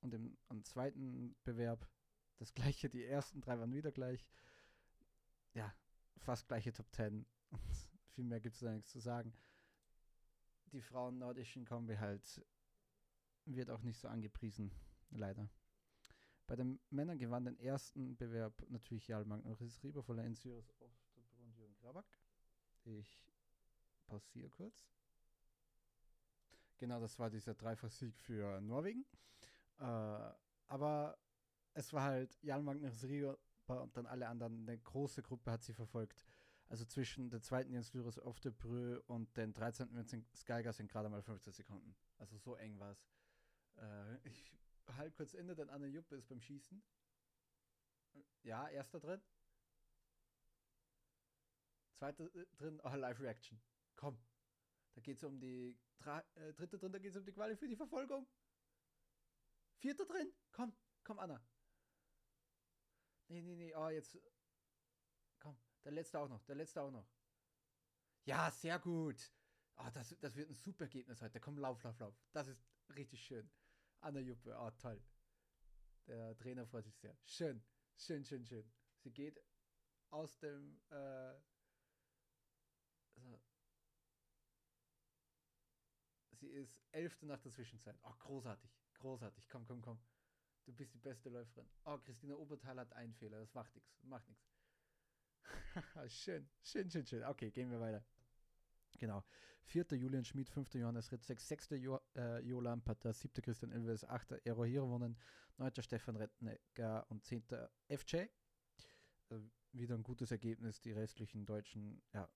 Und 0.00 0.12
im, 0.12 0.36
am 0.48 0.64
zweiten 0.64 1.36
Bewerb 1.44 1.88
das 2.38 2.52
gleiche, 2.52 2.90
die 2.90 3.04
ersten 3.04 3.40
drei 3.40 3.60
waren 3.60 3.72
wieder 3.72 3.92
gleich. 3.92 4.26
Ja, 5.54 5.72
fast 6.16 6.48
gleiche 6.48 6.72
Top 6.72 6.90
10. 6.90 7.24
Und 7.50 7.60
viel 8.08 8.24
mehr 8.24 8.40
gibt 8.40 8.56
es 8.56 8.60
da 8.60 8.72
nichts 8.72 8.90
zu 8.90 8.98
sagen. 8.98 9.32
Die 10.72 10.82
Frauen 10.82 11.18
nordischen 11.18 11.64
Kombi 11.64 11.94
halt 11.96 12.44
wird 13.46 13.70
auch 13.70 13.82
nicht 13.82 13.98
so 13.98 14.08
angepriesen, 14.08 14.70
leider. 15.10 15.48
Bei 16.46 16.56
den 16.56 16.78
Männern 16.90 17.18
gewann 17.18 17.44
den 17.44 17.58
ersten 17.58 18.16
Bewerb 18.16 18.64
natürlich 18.68 19.08
Jarl 19.08 19.24
Magnus 19.24 19.82
Rieber 19.82 20.02
von 20.02 20.16
der 20.16 20.26
Ensyros 20.26 20.70
und 20.78 21.56
Jürgen 21.56 21.76
Grabak. 21.76 22.06
Ich 22.84 23.32
pausiere 24.06 24.48
kurz. 24.50 24.88
Genau, 26.78 27.00
das 27.00 27.18
war 27.18 27.30
dieser 27.30 27.54
Dreifachsieg 27.54 28.16
für 28.16 28.60
Norwegen. 28.60 29.04
Äh, 29.78 30.30
aber 30.68 31.18
es 31.74 31.92
war 31.92 32.02
halt 32.02 32.38
Jan 32.42 32.64
Magnus 32.64 33.02
Rieber 33.04 33.38
und 33.66 33.96
dann 33.96 34.06
alle 34.06 34.28
anderen. 34.28 34.68
Eine 34.68 34.78
große 34.78 35.22
Gruppe 35.22 35.50
hat 35.50 35.62
sie 35.62 35.72
verfolgt. 35.72 36.24
Also 36.68 36.84
zwischen 36.84 37.30
der 37.30 37.40
zweiten 37.40 37.72
Jens 37.72 37.92
Lyris 37.92 38.20
Brü 38.58 38.98
und 39.06 39.36
den 39.36 39.52
13. 39.52 39.94
Vincent 39.94 40.26
Skyger 40.36 40.72
sind 40.72 40.90
gerade 40.90 41.08
mal 41.08 41.22
15 41.22 41.52
Sekunden. 41.52 41.94
Also 42.18 42.36
so 42.38 42.56
eng 42.56 42.78
war 42.78 42.90
es. 42.90 43.06
Äh, 43.76 44.16
ich 44.28 44.52
halt 44.86 45.14
kurz 45.16 45.34
inne, 45.34 45.54
denn 45.54 45.70
Anne 45.70 45.86
Juppe 45.86 46.16
ist 46.16 46.28
beim 46.28 46.40
Schießen. 46.40 46.82
Ja, 48.42 48.68
erster 48.68 49.00
drin. 49.00 49.22
Zweiter 51.94 52.24
äh, 52.34 52.46
drin, 52.56 52.80
oh, 52.84 52.94
Live 52.94 53.20
Reaction. 53.20 53.60
Komm. 53.96 54.18
Da 54.94 55.00
geht 55.00 55.18
es 55.18 55.24
um 55.24 55.38
die 55.38 55.78
äh, 56.04 56.52
dritte 56.54 56.78
drin, 56.78 56.92
da 56.92 56.98
geht 56.98 57.10
es 57.10 57.16
um 57.16 57.24
die 57.24 57.32
Quali 57.32 57.56
für 57.56 57.68
die 57.68 57.76
Verfolgung. 57.76 58.26
Vierter 59.78 60.06
drin. 60.06 60.32
Komm, 60.52 60.74
komm, 61.04 61.18
Anna. 61.18 61.44
Nee, 63.28 63.42
nee, 63.42 63.56
nee. 63.56 63.74
Oh, 63.74 63.88
jetzt. 63.88 64.18
Komm, 65.38 65.58
der 65.84 65.92
letzte 65.92 66.18
auch 66.18 66.28
noch. 66.28 66.42
Der 66.44 66.54
letzte 66.54 66.80
auch 66.80 66.90
noch. 66.90 67.08
Ja, 68.24 68.50
sehr 68.50 68.78
gut. 68.78 69.32
Oh, 69.76 69.90
das, 69.92 70.16
das 70.20 70.34
wird 70.34 70.48
ein 70.48 70.54
super 70.54 70.84
Ergebnis 70.84 71.20
heute. 71.20 71.40
Komm, 71.40 71.58
lauf, 71.58 71.82
lauf, 71.82 71.98
lauf. 71.98 72.14
Das 72.32 72.48
ist 72.48 72.64
richtig 72.94 73.24
schön. 73.24 73.50
Anna 74.06 74.20
Juppe, 74.20 74.56
oh, 74.56 74.70
toll. 74.78 75.02
Der 76.06 76.38
Trainer 76.38 76.64
freut 76.64 76.84
sich 76.84 76.96
sehr. 76.96 77.16
Schön, 77.24 77.60
schön, 77.96 78.24
schön, 78.24 78.46
schön. 78.46 78.72
Sie 79.00 79.10
geht 79.10 79.42
aus 80.10 80.38
dem. 80.38 80.80
Äh, 80.90 81.34
so. 83.16 83.42
Sie 86.34 86.46
ist 86.46 86.80
elfte 86.92 87.26
nach 87.26 87.40
der 87.40 87.50
Zwischenzeit. 87.50 87.98
Oh, 88.04 88.14
großartig, 88.20 88.70
großartig. 88.94 89.48
Komm, 89.48 89.66
komm, 89.66 89.82
komm. 89.82 89.98
Du 90.66 90.72
bist 90.72 90.94
die 90.94 90.98
beste 90.98 91.28
Läuferin. 91.28 91.68
Oh, 91.84 91.98
Christina 91.98 92.36
Obertal 92.36 92.78
hat 92.78 92.92
einen 92.92 93.14
Fehler. 93.14 93.40
Das 93.40 93.54
macht 93.54 93.74
nichts. 93.74 94.04
Macht 94.04 94.28
nichts. 94.28 94.48
schön, 96.06 96.48
schön, 96.62 96.88
schön, 96.88 97.06
schön. 97.06 97.24
Okay, 97.24 97.50
gehen 97.50 97.72
wir 97.72 97.80
weiter. 97.80 98.04
Genau. 98.98 99.24
Vierter 99.62 99.96
Julian 99.96 100.24
Schmid, 100.24 100.48
fünfter 100.48 100.78
Johannes 100.78 101.10
Ritzek, 101.10 101.40
sechster 101.40 101.76
jo, 101.76 102.00
äh, 102.14 102.40
Jo 102.40 102.60
Lampater, 102.60 103.12
siebter 103.12 103.42
Christian 103.42 103.72
Elves, 103.72 104.04
achter 104.04 104.38
Ero 104.44 104.64
Hirwonen, 104.64 105.16
neunter 105.58 105.82
Stefan 105.82 106.16
Rettnecker 106.16 107.04
und 107.08 107.24
zehnter 107.24 107.70
FJ. 107.88 108.16
Äh, 108.16 108.28
wieder 109.72 109.96
ein 109.96 110.02
gutes 110.02 110.30
Ergebnis. 110.30 110.80
Die 110.80 110.92
restlichen 110.92 111.44
Deutschen, 111.44 112.00
ja, 112.12 112.28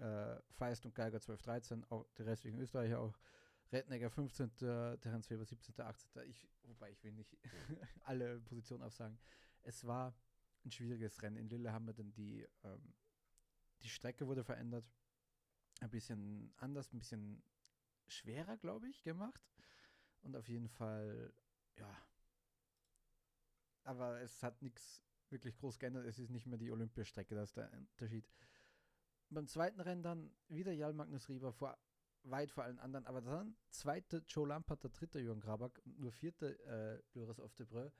äh, 0.00 0.40
Feist 0.50 0.86
und 0.86 0.94
Geiger 0.94 1.20
12, 1.20 1.42
13, 1.42 1.84
auch 1.90 2.06
die 2.18 2.22
restlichen 2.22 2.58
Österreicher 2.58 3.00
auch 3.00 3.18
Rednecker 3.72 4.10
15., 4.10 4.56
Terence 5.00 5.30
Weber 5.30 5.44
17., 5.44 5.80
18. 5.80 6.22
Ich, 6.28 6.46
wobei 6.64 6.90
ich 6.90 7.02
will 7.04 7.12
nicht 7.12 7.36
alle 8.04 8.40
Positionen 8.40 8.82
aufsagen. 8.82 9.18
Es 9.62 9.86
war 9.86 10.14
ein 10.64 10.70
schwieriges 10.70 11.22
Rennen. 11.22 11.36
In 11.36 11.48
Lille 11.48 11.72
haben 11.72 11.86
wir 11.86 11.94
dann 11.94 12.12
die, 12.12 12.46
ähm, 12.64 12.94
die 13.82 13.88
Strecke 13.88 14.26
wurde 14.26 14.44
verändert. 14.44 14.84
Ein 15.80 15.90
bisschen 15.90 16.52
anders, 16.58 16.92
ein 16.92 16.98
bisschen 16.98 17.42
schwerer, 18.06 18.56
glaube 18.56 18.88
ich, 18.88 19.02
gemacht. 19.02 19.42
Und 20.22 20.36
auf 20.36 20.48
jeden 20.48 20.68
Fall, 20.68 21.32
ja. 21.76 21.96
Aber 23.84 24.20
es 24.20 24.42
hat 24.42 24.62
nichts 24.62 25.02
wirklich 25.30 25.56
groß 25.56 25.78
geändert. 25.78 26.06
Es 26.06 26.18
ist 26.18 26.30
nicht 26.30 26.46
mehr 26.46 26.58
die 26.58 26.70
Olympiastrecke, 26.70 27.34
das 27.34 27.50
ist 27.50 27.56
der 27.56 27.72
Unterschied. 27.72 28.28
Beim 29.30 29.48
zweiten 29.48 29.80
Rennen 29.80 30.02
dann 30.02 30.30
wieder 30.48 30.72
Jarl 30.72 30.92
Magnus 30.92 31.28
Rieber 31.28 31.52
vor 31.52 31.76
weit 32.24 32.50
vor 32.50 32.64
allen 32.64 32.78
anderen. 32.78 33.06
Aber 33.06 33.20
dann 33.20 33.56
zweite 33.70 34.22
Joe 34.28 34.46
Lampert, 34.46 34.82
der 34.82 34.90
dritte 34.90 35.18
Jürgen 35.18 35.40
Grabak 35.40 35.80
und 35.84 35.98
nur 35.98 36.12
vierte 36.12 36.58
äh, 36.64 37.02
Loris 37.18 37.40
auf 37.40 37.54
der 37.54 37.64
Brö. 37.64 37.90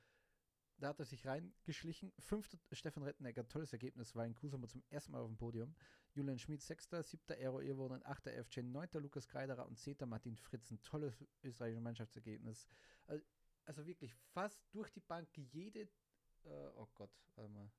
Da 0.82 0.88
hat 0.88 0.98
er 0.98 1.04
sich 1.04 1.24
reingeschlichen. 1.24 2.12
Fünfter 2.18 2.58
Stefan 2.72 3.04
Rettenegger, 3.04 3.46
tolles 3.46 3.72
Ergebnis, 3.72 4.16
war 4.16 4.26
in 4.26 4.34
Kusama 4.34 4.66
zum 4.66 4.82
ersten 4.90 5.12
Mal 5.12 5.20
auf 5.20 5.28
dem 5.28 5.36
Podium. 5.36 5.76
Julian 6.12 6.40
Schmid, 6.40 6.60
sechster, 6.60 7.04
siebter 7.04 7.36
Aero 7.36 7.60
Irwonen, 7.60 8.04
achter 8.04 8.32
FJ, 8.44 8.62
neunter 8.62 8.98
Lukas 8.98 9.28
Kreiderer 9.28 9.64
und 9.68 9.78
zehnter 9.78 10.06
Martin 10.06 10.36
Fritzen. 10.36 10.82
Tolles 10.82 11.24
österreichisches 11.44 11.84
Mannschaftsergebnis. 11.84 12.66
Also 13.64 13.86
wirklich 13.86 14.12
fast 14.32 14.60
durch 14.72 14.90
die 14.90 14.98
Bank 14.98 15.28
jede, 15.36 15.82
äh, 16.42 16.66
oh 16.74 16.88
Gott, 16.96 17.16
warte 17.36 17.52
mal, 17.52 17.70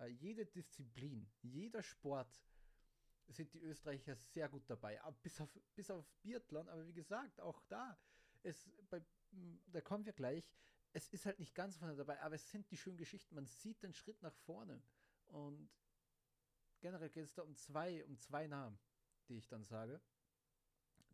äh, 0.00 0.08
jede 0.08 0.44
Disziplin, 0.44 1.26
jeder 1.40 1.82
Sport 1.82 2.38
sind 3.28 3.54
die 3.54 3.60
Österreicher 3.60 4.14
sehr 4.14 4.50
gut 4.50 4.68
dabei. 4.68 5.00
Bis 5.22 5.40
auf, 5.40 5.58
bis 5.74 5.90
auf 5.90 6.06
Biathlon, 6.20 6.68
aber 6.68 6.86
wie 6.86 6.92
gesagt, 6.92 7.40
auch 7.40 7.62
da, 7.70 7.98
es, 8.42 8.68
bei, 8.90 9.02
da 9.68 9.80
kommen 9.80 10.04
wir 10.04 10.12
gleich, 10.12 10.52
es 10.92 11.08
ist 11.08 11.26
halt 11.26 11.38
nicht 11.38 11.54
ganz 11.54 11.76
vorne 11.76 11.94
dabei, 11.96 12.20
aber 12.20 12.34
es 12.34 12.50
sind 12.50 12.70
die 12.70 12.76
schönen 12.76 12.96
Geschichten. 12.96 13.34
Man 13.34 13.46
sieht 13.46 13.82
den 13.82 13.92
Schritt 13.92 14.20
nach 14.22 14.34
vorne. 14.34 14.82
Und 15.26 15.70
generell 16.80 17.10
geht 17.10 17.24
es 17.24 17.34
da 17.34 17.42
um 17.42 17.54
zwei, 17.56 18.04
um 18.04 18.18
zwei 18.18 18.46
Namen, 18.46 18.78
die 19.28 19.36
ich 19.36 19.48
dann 19.48 19.64
sage. 19.64 20.00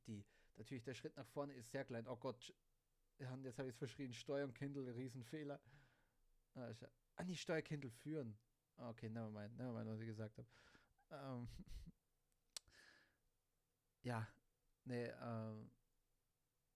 Die, 0.07 0.25
natürlich, 0.57 0.85
der 0.85 0.95
Schritt 0.95 1.17
nach 1.17 1.27
vorne 1.27 1.53
ist 1.55 1.71
sehr 1.71 1.85
klein. 1.85 2.07
Oh 2.07 2.17
Gott, 2.17 2.55
jetzt 3.19 3.59
habe 3.59 3.69
ich 3.69 3.75
es 3.75 3.79
verschrien, 3.79 4.13
Steuer 4.13 4.45
und 4.45 4.55
Kindle, 4.55 4.95
Riesenfehler. 4.95 5.61
Ah, 6.55 6.73
ah 7.17 7.25
nicht 7.25 7.43
Steuer, 7.43 7.61
Kindle 7.61 7.91
führen. 7.91 8.39
Ah, 8.77 8.91
okay, 8.91 9.11
nevermind, 9.11 9.57
nevermind, 9.57 9.89
was 9.89 10.01
ich 10.01 10.07
gesagt 10.07 10.39
habe. 10.39 10.49
Ähm, 11.11 11.49
ja, 14.03 14.27
nee, 14.85 15.05
äh, 15.05 15.67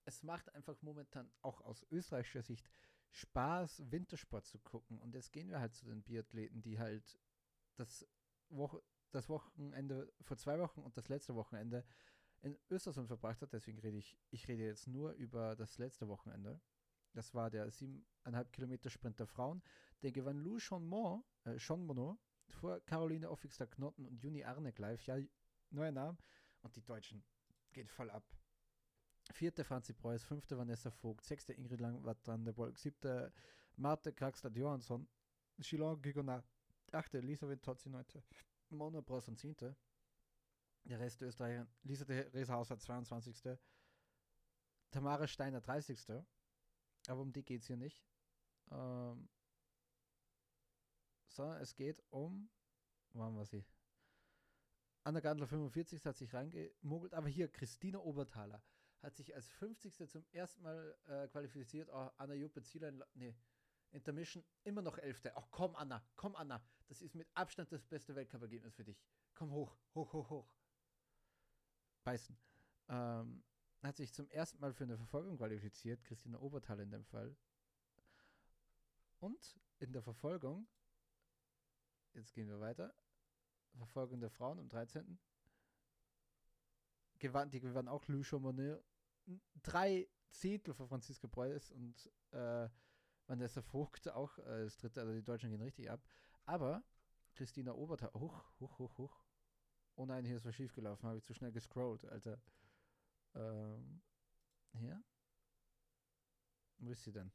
es 0.04 0.22
macht 0.22 0.52
einfach 0.54 0.80
momentan 0.82 1.30
auch 1.40 1.60
aus 1.62 1.86
österreichischer 1.90 2.42
Sicht 2.42 2.70
Spaß, 3.12 3.90
Wintersport 3.90 4.46
zu 4.46 4.59
gucken. 4.59 4.99
Und 5.01 5.14
jetzt 5.14 5.33
gehen 5.33 5.51
wir 5.51 5.61
halt 5.61 5.75
zu 5.75 5.87
den 5.87 6.03
Biathleten, 6.03 6.62
die 6.62 6.79
halt 6.79 7.18
das, 7.77 8.07
Woche, 8.49 8.83
das 9.11 9.29
Wochenende 9.29 10.12
vor 10.23 10.37
zwei 10.37 10.59
Wochen 10.59 10.81
und 10.81 10.96
das 10.96 11.09
letzte 11.09 11.35
Wochenende 11.35 11.85
in 12.42 12.59
Östersund 12.70 13.09
verbracht 13.09 13.42
hat. 13.42 13.53
Deswegen 13.53 13.79
rede 13.79 13.99
ich, 13.99 14.16
ich 14.31 14.49
rede 14.49 14.64
jetzt 14.64 14.87
nur 14.87 15.12
über 15.12 15.57
das 15.57 15.79
letzte 15.79 16.09
Wochenende. 16.09 16.61
Das 17.12 17.35
war 17.35 17.51
der 17.51 17.70
7,5 17.70 18.51
Kilometer 18.51 18.90
Sprint 18.90 19.18
der 19.18 19.27
Frauen. 19.27 19.62
Der 20.03 20.12
gewann 20.12 20.38
Lou 20.38 20.59
Chonmont, 20.59 21.25
äh, 21.44 21.59
Chonmonot 21.59 22.18
vor 22.49 22.81
Caroline 22.81 23.29
Offixter 23.29 23.66
Knotten 23.66 24.07
und 24.07 24.23
Juni 24.23 24.44
Arne 24.44 24.73
gleich. 24.73 25.07
Ja, 25.07 25.18
neuer 25.70 25.92
Name. 25.92 26.18
Und 26.62 26.77
die 26.77 26.83
Deutschen 26.83 27.25
gehen 27.73 27.88
voll 27.88 28.11
ab. 28.11 28.25
Vierte 29.32 29.64
Franzi 29.64 29.92
Preuß, 29.92 30.24
fünfte 30.24 30.58
Vanessa 30.58 30.90
Vogt, 30.90 31.24
sechste 31.24 31.52
Ingrid 31.52 31.80
Bolk, 32.54 32.78
siebte 32.78 33.32
Marte 33.76 34.12
Kraxler 34.12 34.50
Johansson, 34.50 35.08
Chilon 35.60 36.02
Gigonat, 36.02 36.44
achte 36.92 37.18
Elisabeth 37.18 37.62
Totzi, 37.62 37.88
neunte 37.88 38.22
Mona 38.70 38.98
und 38.98 39.38
zehnte. 39.38 39.76
Der 40.84 40.98
Rest 40.98 41.22
Österreicher, 41.22 41.66
Lisa 41.82 42.04
Theresa 42.04 42.54
Hauser, 42.54 42.78
22. 42.78 43.58
Tamara 44.90 45.26
Steiner, 45.26 45.60
30. 45.60 46.24
Aber 47.06 47.20
um 47.20 47.32
die 47.32 47.44
geht 47.44 47.60
es 47.60 47.66
hier 47.66 47.76
nicht. 47.76 48.02
Ähm, 48.70 49.28
sondern 51.28 51.60
es 51.60 51.76
geht 51.76 52.02
um, 52.10 52.50
wo 53.12 53.22
haben 53.22 53.36
wir 53.36 53.44
sie? 53.44 53.64
Anna 55.04 55.20
Gandler 55.20 55.46
45 55.46 56.04
hat 56.04 56.16
sich 56.16 56.32
reingemogelt, 56.34 57.14
aber 57.14 57.28
hier 57.28 57.48
Christina 57.48 57.98
Obertaler 57.98 58.62
hat 59.02 59.16
sich 59.16 59.34
als 59.34 59.48
50. 59.48 60.08
zum 60.08 60.24
ersten 60.32 60.62
Mal 60.62 60.98
äh, 61.06 61.28
qualifiziert. 61.28 61.88
Oh, 61.92 62.10
Anna 62.16 62.34
Juppe, 62.34 62.62
Zielein, 62.62 63.02
nee, 63.14 63.34
Intermission, 63.92 64.44
immer 64.64 64.82
noch 64.82 64.98
11. 64.98 65.22
Ach 65.34 65.48
komm, 65.50 65.74
Anna, 65.76 66.04
komm, 66.16 66.36
Anna. 66.36 66.62
Das 66.88 67.02
ist 67.02 67.14
mit 67.14 67.28
Abstand 67.34 67.72
das 67.72 67.84
beste 67.84 68.14
Weltcup-Ergebnis 68.14 68.74
für 68.74 68.84
dich. 68.84 69.02
Komm 69.34 69.50
hoch, 69.52 69.76
hoch, 69.94 70.12
hoch, 70.12 70.30
hoch. 70.30 70.54
beißen. 72.04 72.36
Ähm, 72.88 73.42
hat 73.82 73.96
sich 73.96 74.12
zum 74.12 74.28
ersten 74.28 74.60
Mal 74.60 74.72
für 74.72 74.84
eine 74.84 74.96
Verfolgung 74.96 75.36
qualifiziert, 75.36 76.02
Christina 76.04 76.38
Oberthal 76.38 76.80
in 76.80 76.90
dem 76.90 77.04
Fall. 77.04 77.36
Und 79.20 79.58
in 79.78 79.92
der 79.92 80.02
Verfolgung, 80.02 80.66
jetzt 82.12 82.32
gehen 82.34 82.48
wir 82.48 82.60
weiter, 82.60 82.94
Verfolgung 83.76 84.20
der 84.20 84.30
Frauen 84.30 84.58
am 84.58 84.68
13. 84.68 85.18
Gewann, 87.18 87.50
die 87.50 87.60
gewann 87.60 87.88
auch 87.88 88.06
Lou 88.08 88.22
Chamonix. 88.22 88.82
Drei 89.62 90.09
Zehntel 90.30 90.74
von 90.74 90.88
Franziska 90.88 91.28
Preuß 91.28 91.72
und 91.72 92.11
äh, 92.33 92.68
Vanessa 93.26 93.62
Vogt 93.62 94.09
auch 94.09 94.38
äh, 94.38 94.64
das 94.64 94.76
dritte, 94.76 95.00
also 95.00 95.12
die 95.12 95.22
Deutschen 95.22 95.50
gehen 95.50 95.61
richtig 95.61 95.90
ab. 95.90 96.02
Aber 96.44 96.83
Christina 97.35 97.72
Oberthal, 97.72 98.12
hoch, 98.14 98.44
hoch, 98.61 98.78
hoch, 98.78 98.98
hoch. 98.98 99.24
Oh 99.96 100.06
nein, 100.06 100.24
hier 100.24 100.37
ist 100.37 100.44
was 100.44 100.54
schiefgelaufen, 100.54 101.09
habe 101.09 101.18
ich 101.18 101.24
zu 101.24 101.35
schnell 101.35 101.52
gescrollt, 101.52 102.04
Alter. 102.06 102.40
Ähm, 103.35 104.02
hier? 104.72 105.02
Wo 106.78 106.90
ist 106.90 107.04
sie 107.04 107.12
denn? 107.12 107.30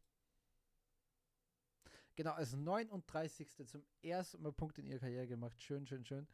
Genau, 2.15 2.31
als 2.31 2.53
39. 2.53 3.67
zum 3.67 3.85
ersten 4.01 4.41
Mal 4.41 4.53
Punkt 4.53 4.77
in 4.77 4.85
ihrer 4.87 4.99
Karriere 4.99 5.27
gemacht. 5.27 5.61
Schön, 5.61 5.85
schön, 5.85 6.05
schön. 6.05 6.27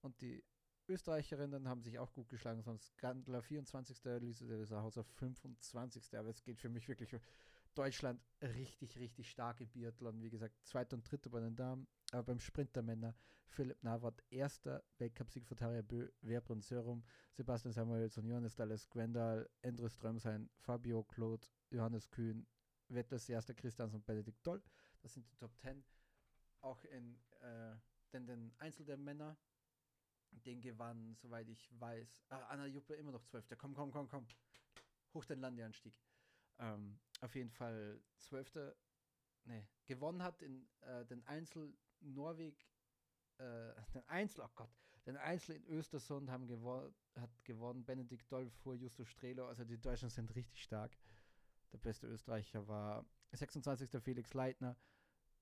Und 0.00 0.20
die 0.20 0.42
Österreicherinnen 0.88 1.68
haben 1.68 1.82
sich 1.82 1.98
auch 1.98 2.12
gut 2.12 2.28
geschlagen, 2.28 2.62
sonst 2.62 2.96
Gandler 2.98 3.42
24. 3.42 4.04
Lisa 4.20 4.82
Hauser 4.82 5.04
25. 5.04 6.16
Aber 6.16 6.28
es 6.28 6.42
geht 6.42 6.60
für 6.60 6.68
mich 6.68 6.88
wirklich 6.88 7.10
für 7.10 7.20
Deutschland 7.74 8.20
richtig, 8.40 8.98
richtig 8.98 9.30
stark 9.30 9.60
im 9.60 9.68
Biathlon. 9.68 10.22
Wie 10.22 10.30
gesagt, 10.30 10.54
zweiter 10.64 10.96
und 10.96 11.10
dritter 11.10 11.30
bei 11.30 11.40
den 11.40 11.56
Damen. 11.56 11.86
Aber 12.12 12.22
beim 12.24 12.40
Sprint 12.40 12.74
der 12.74 12.82
Männer 12.82 13.14
Philipp 13.48 13.82
Navrat, 13.82 14.22
erster 14.30 14.84
Weltcupsieg 14.98 15.46
für 15.46 15.56
Tarja 15.56 15.82
Bö, 15.82 16.08
Verbrunn 16.22 16.60
Sörum, 16.60 17.04
Sebastian 17.32 17.72
Samuelsson, 17.72 18.26
Johannes 18.26 18.54
Dallas 18.54 18.88
Gwendal, 18.88 19.48
Andrew 19.62 19.88
Strömsein, 19.88 20.50
Fabio 20.58 21.04
Claude, 21.04 21.46
Johannes 21.70 22.10
Kühn, 22.10 22.46
Wetters 22.88 23.28
erster 23.28 23.54
Christians 23.54 23.94
und 23.94 24.04
Benedikt 24.04 24.46
Doll. 24.46 24.62
Das 25.02 25.14
sind 25.14 25.30
die 25.30 25.36
Top 25.36 25.56
10. 25.56 25.84
Auch 26.60 26.82
in 26.84 27.18
äh, 27.40 27.76
den, 28.12 28.26
den 28.26 28.52
Einzel 28.58 28.84
der 28.84 28.96
Männer, 28.96 29.36
den 30.44 30.60
gewann, 30.60 31.14
soweit 31.14 31.48
ich 31.48 31.68
weiß, 31.80 32.24
ah, 32.30 32.46
Anna 32.48 32.66
Juppe 32.66 32.94
immer 32.94 33.12
noch 33.12 33.24
12. 33.24 33.56
Komm, 33.58 33.74
komm, 33.74 33.90
komm, 33.90 34.08
komm. 34.08 34.26
Hoch 35.14 35.24
den 35.24 35.40
Landeanstieg. 35.40 35.98
Ähm, 36.58 36.98
auf 37.20 37.34
jeden 37.34 37.50
Fall 37.50 38.00
12. 38.18 38.74
Nee, 39.44 39.66
gewonnen 39.86 40.22
hat 40.22 40.42
in 40.42 40.68
äh, 40.80 41.04
den 41.06 41.24
Einzel 41.26 41.76
Norweg, 42.00 42.66
äh, 43.38 43.72
den 43.94 44.06
Einzel, 44.08 44.42
oh 44.44 44.50
Gott, 44.54 44.70
den 45.06 45.16
Einzel 45.16 45.56
in 45.56 45.66
Östersund 45.66 46.30
haben 46.30 46.46
gewo 46.46 46.92
hat 47.14 47.44
gewonnen. 47.44 47.84
Benedikt 47.84 48.30
Doll 48.30 48.50
vor 48.50 48.74
Justus 48.74 49.08
Strelo. 49.08 49.46
Also 49.46 49.64
die 49.64 49.78
Deutschen 49.78 50.10
sind 50.10 50.34
richtig 50.34 50.62
stark. 50.62 50.96
Der 51.72 51.78
beste 51.78 52.06
Österreicher 52.06 52.66
war 52.66 53.06
26. 53.32 54.02
Felix 54.02 54.34
Leitner. 54.34 54.76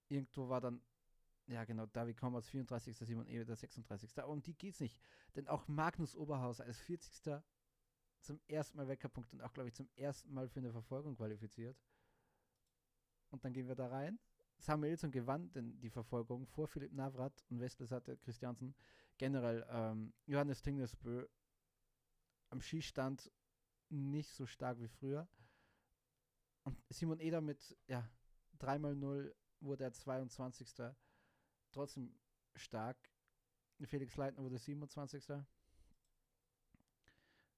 Irgendwo 0.09 0.49
war 0.49 0.61
dann, 0.61 0.83
ja 1.47 1.65
genau, 1.65 1.87
David 1.87 2.17
Kommers 2.17 2.49
34. 2.49 2.97
Simon 2.97 3.27
Ewe 3.27 3.45
der 3.45 3.57
36. 3.57 4.19
Aber 4.19 4.33
um 4.33 4.43
die 4.43 4.55
geht's 4.55 4.81
nicht. 4.81 4.99
Denn 5.37 5.49
auch 5.49 5.69
Magnus 5.69 6.17
Oberhaus 6.17 6.61
als 6.61 6.81
40. 6.81 7.43
zum 8.21 8.41
ersten 8.49 8.79
Mal 8.79 8.89
Weckerpunkt 8.89 9.33
und 9.33 9.43
auch, 9.43 9.53
glaube 9.53 9.69
ich, 9.69 9.75
zum 9.75 9.89
ersten 9.97 10.33
Mal 10.33 10.49
für 10.49 10.61
eine 10.61 10.73
Verfolgung 10.73 11.17
qualifiziert. 11.17 11.77
Und 13.31 13.45
dann 13.45 13.53
gehen 13.53 13.69
wir 13.69 13.75
da 13.75 13.89
rein. 13.89 14.19
Samuelsson 14.59 15.11
gewann 15.11 15.51
denn 15.53 15.81
die 15.81 15.91
Verfolgung 15.91 16.47
vor 16.47 16.69
Philipp 16.69 16.93
Navrat 16.93 17.45
und 17.51 17.61
Westlesatte 17.61 18.17
Christiansen. 18.17 18.75
Generell 19.19 19.67
ähm, 19.69 20.15
Johannes 20.27 20.63
Tingnesbö 20.63 21.27
am 22.51 22.61
Skistand 22.61 23.31
nicht 23.89 24.31
so 24.31 24.47
stark 24.47 24.81
wie 24.81 24.89
früher. 24.89 25.29
Und 26.65 26.83
Simon 26.89 27.21
Eder 27.21 27.41
mit 27.41 27.77
ja, 27.87 28.09
3x0 28.61 29.35
wurde 29.61 29.85
er 29.85 29.93
22. 29.93 30.95
Trotzdem 31.75 32.15
stark. 32.55 32.97
Felix 33.83 34.17
Leitner 34.17 34.45
wurde 34.45 34.59
27. 34.59 35.25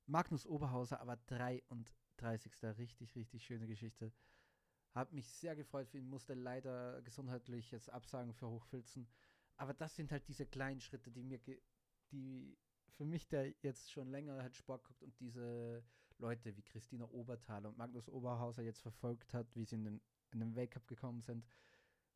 Magnus 0.07 0.47
Oberhauser 0.47 1.01
aber 1.01 1.17
33. 1.27 2.63
Richtig, 2.79 3.15
richtig 3.15 3.45
schöne 3.45 3.67
Geschichte. 3.67 4.15
Hat 4.95 5.13
mich 5.13 5.29
sehr 5.29 5.55
gefreut 5.55 5.89
für 5.91 5.99
ihn, 5.99 6.09
musste 6.09 6.33
leider 6.33 7.03
gesundheitlich 7.03 7.71
jetzt 7.71 7.91
absagen 7.91 8.33
für 8.33 8.49
Hochfilzen. 8.49 9.07
Aber 9.59 9.75
das 9.75 9.95
sind 9.95 10.11
halt 10.11 10.27
diese 10.29 10.47
kleinen 10.47 10.81
Schritte, 10.81 11.11
die 11.11 11.23
mir, 11.23 11.39
die 12.11 12.57
für 12.89 13.05
mich, 13.05 13.29
der 13.29 13.53
jetzt 13.61 13.93
schon 13.93 14.09
länger 14.09 14.43
halt 14.43 14.57
Sport 14.57 14.85
guckt 14.85 15.03
und 15.03 15.21
diese 15.21 15.85
Leute 16.17 16.57
wie 16.57 16.63
Christina 16.63 17.05
Oberthal 17.11 17.67
und 17.67 17.77
Magnus 17.77 18.09
Oberhauser 18.09 18.63
jetzt 18.63 18.81
verfolgt 18.81 19.35
hat, 19.35 19.55
wie 19.55 19.67
sie 19.67 19.75
in 19.75 19.85
den, 19.85 20.01
in 20.31 20.41
den 20.41 20.55
Weltcup 20.55 20.87
gekommen 20.87 21.21
sind, 21.21 21.47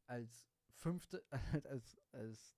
als 0.07 0.49
fünfte, 0.77 1.25
als, 1.65 2.01
als 2.13 2.57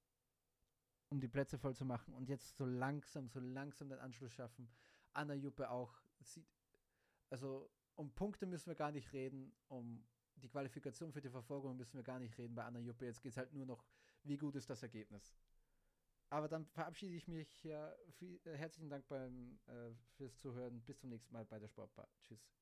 um 1.08 1.20
die 1.20 1.28
Plätze 1.28 1.58
voll 1.58 1.74
zu 1.74 1.84
machen 1.84 2.14
und 2.14 2.28
jetzt 2.28 2.56
so 2.56 2.64
langsam, 2.64 3.28
so 3.28 3.40
langsam 3.40 3.88
den 3.88 3.98
Anschluss 3.98 4.32
schaffen. 4.32 4.70
Anna 5.12 5.34
Juppe 5.34 5.70
auch. 5.70 6.00
Sie, 6.20 6.46
also 7.30 7.70
um 7.96 8.12
Punkte 8.12 8.46
müssen 8.46 8.66
wir 8.66 8.74
gar 8.74 8.92
nicht 8.92 9.12
reden, 9.12 9.54
um 9.68 10.06
die 10.36 10.48
Qualifikation 10.48 11.12
für 11.12 11.20
die 11.20 11.28
Verfolgung 11.28 11.76
müssen 11.76 11.96
wir 11.96 12.02
gar 12.02 12.18
nicht 12.18 12.36
reden 12.38 12.54
bei 12.54 12.64
Anna 12.64 12.78
Juppe. 12.78 13.04
Jetzt 13.04 13.20
geht 13.20 13.32
es 13.32 13.36
halt 13.36 13.52
nur 13.52 13.66
noch, 13.66 13.84
wie 14.22 14.38
gut 14.38 14.56
ist 14.56 14.70
das 14.70 14.82
Ergebnis. 14.82 15.34
Aber 16.30 16.48
dann 16.48 16.64
verabschiede 16.64 17.14
ich 17.14 17.28
mich. 17.28 17.62
Ja, 17.62 17.94
viel, 18.12 18.40
äh, 18.44 18.56
herzlichen 18.56 18.88
Dank 18.88 19.06
beim, 19.08 19.60
äh, 19.66 19.92
fürs 20.16 20.38
Zuhören. 20.38 20.80
Bis 20.82 20.98
zum 20.98 21.10
nächsten 21.10 21.32
Mal 21.32 21.44
bei 21.44 21.58
der 21.58 21.68
Sportbar. 21.68 22.08
Tschüss. 22.22 22.61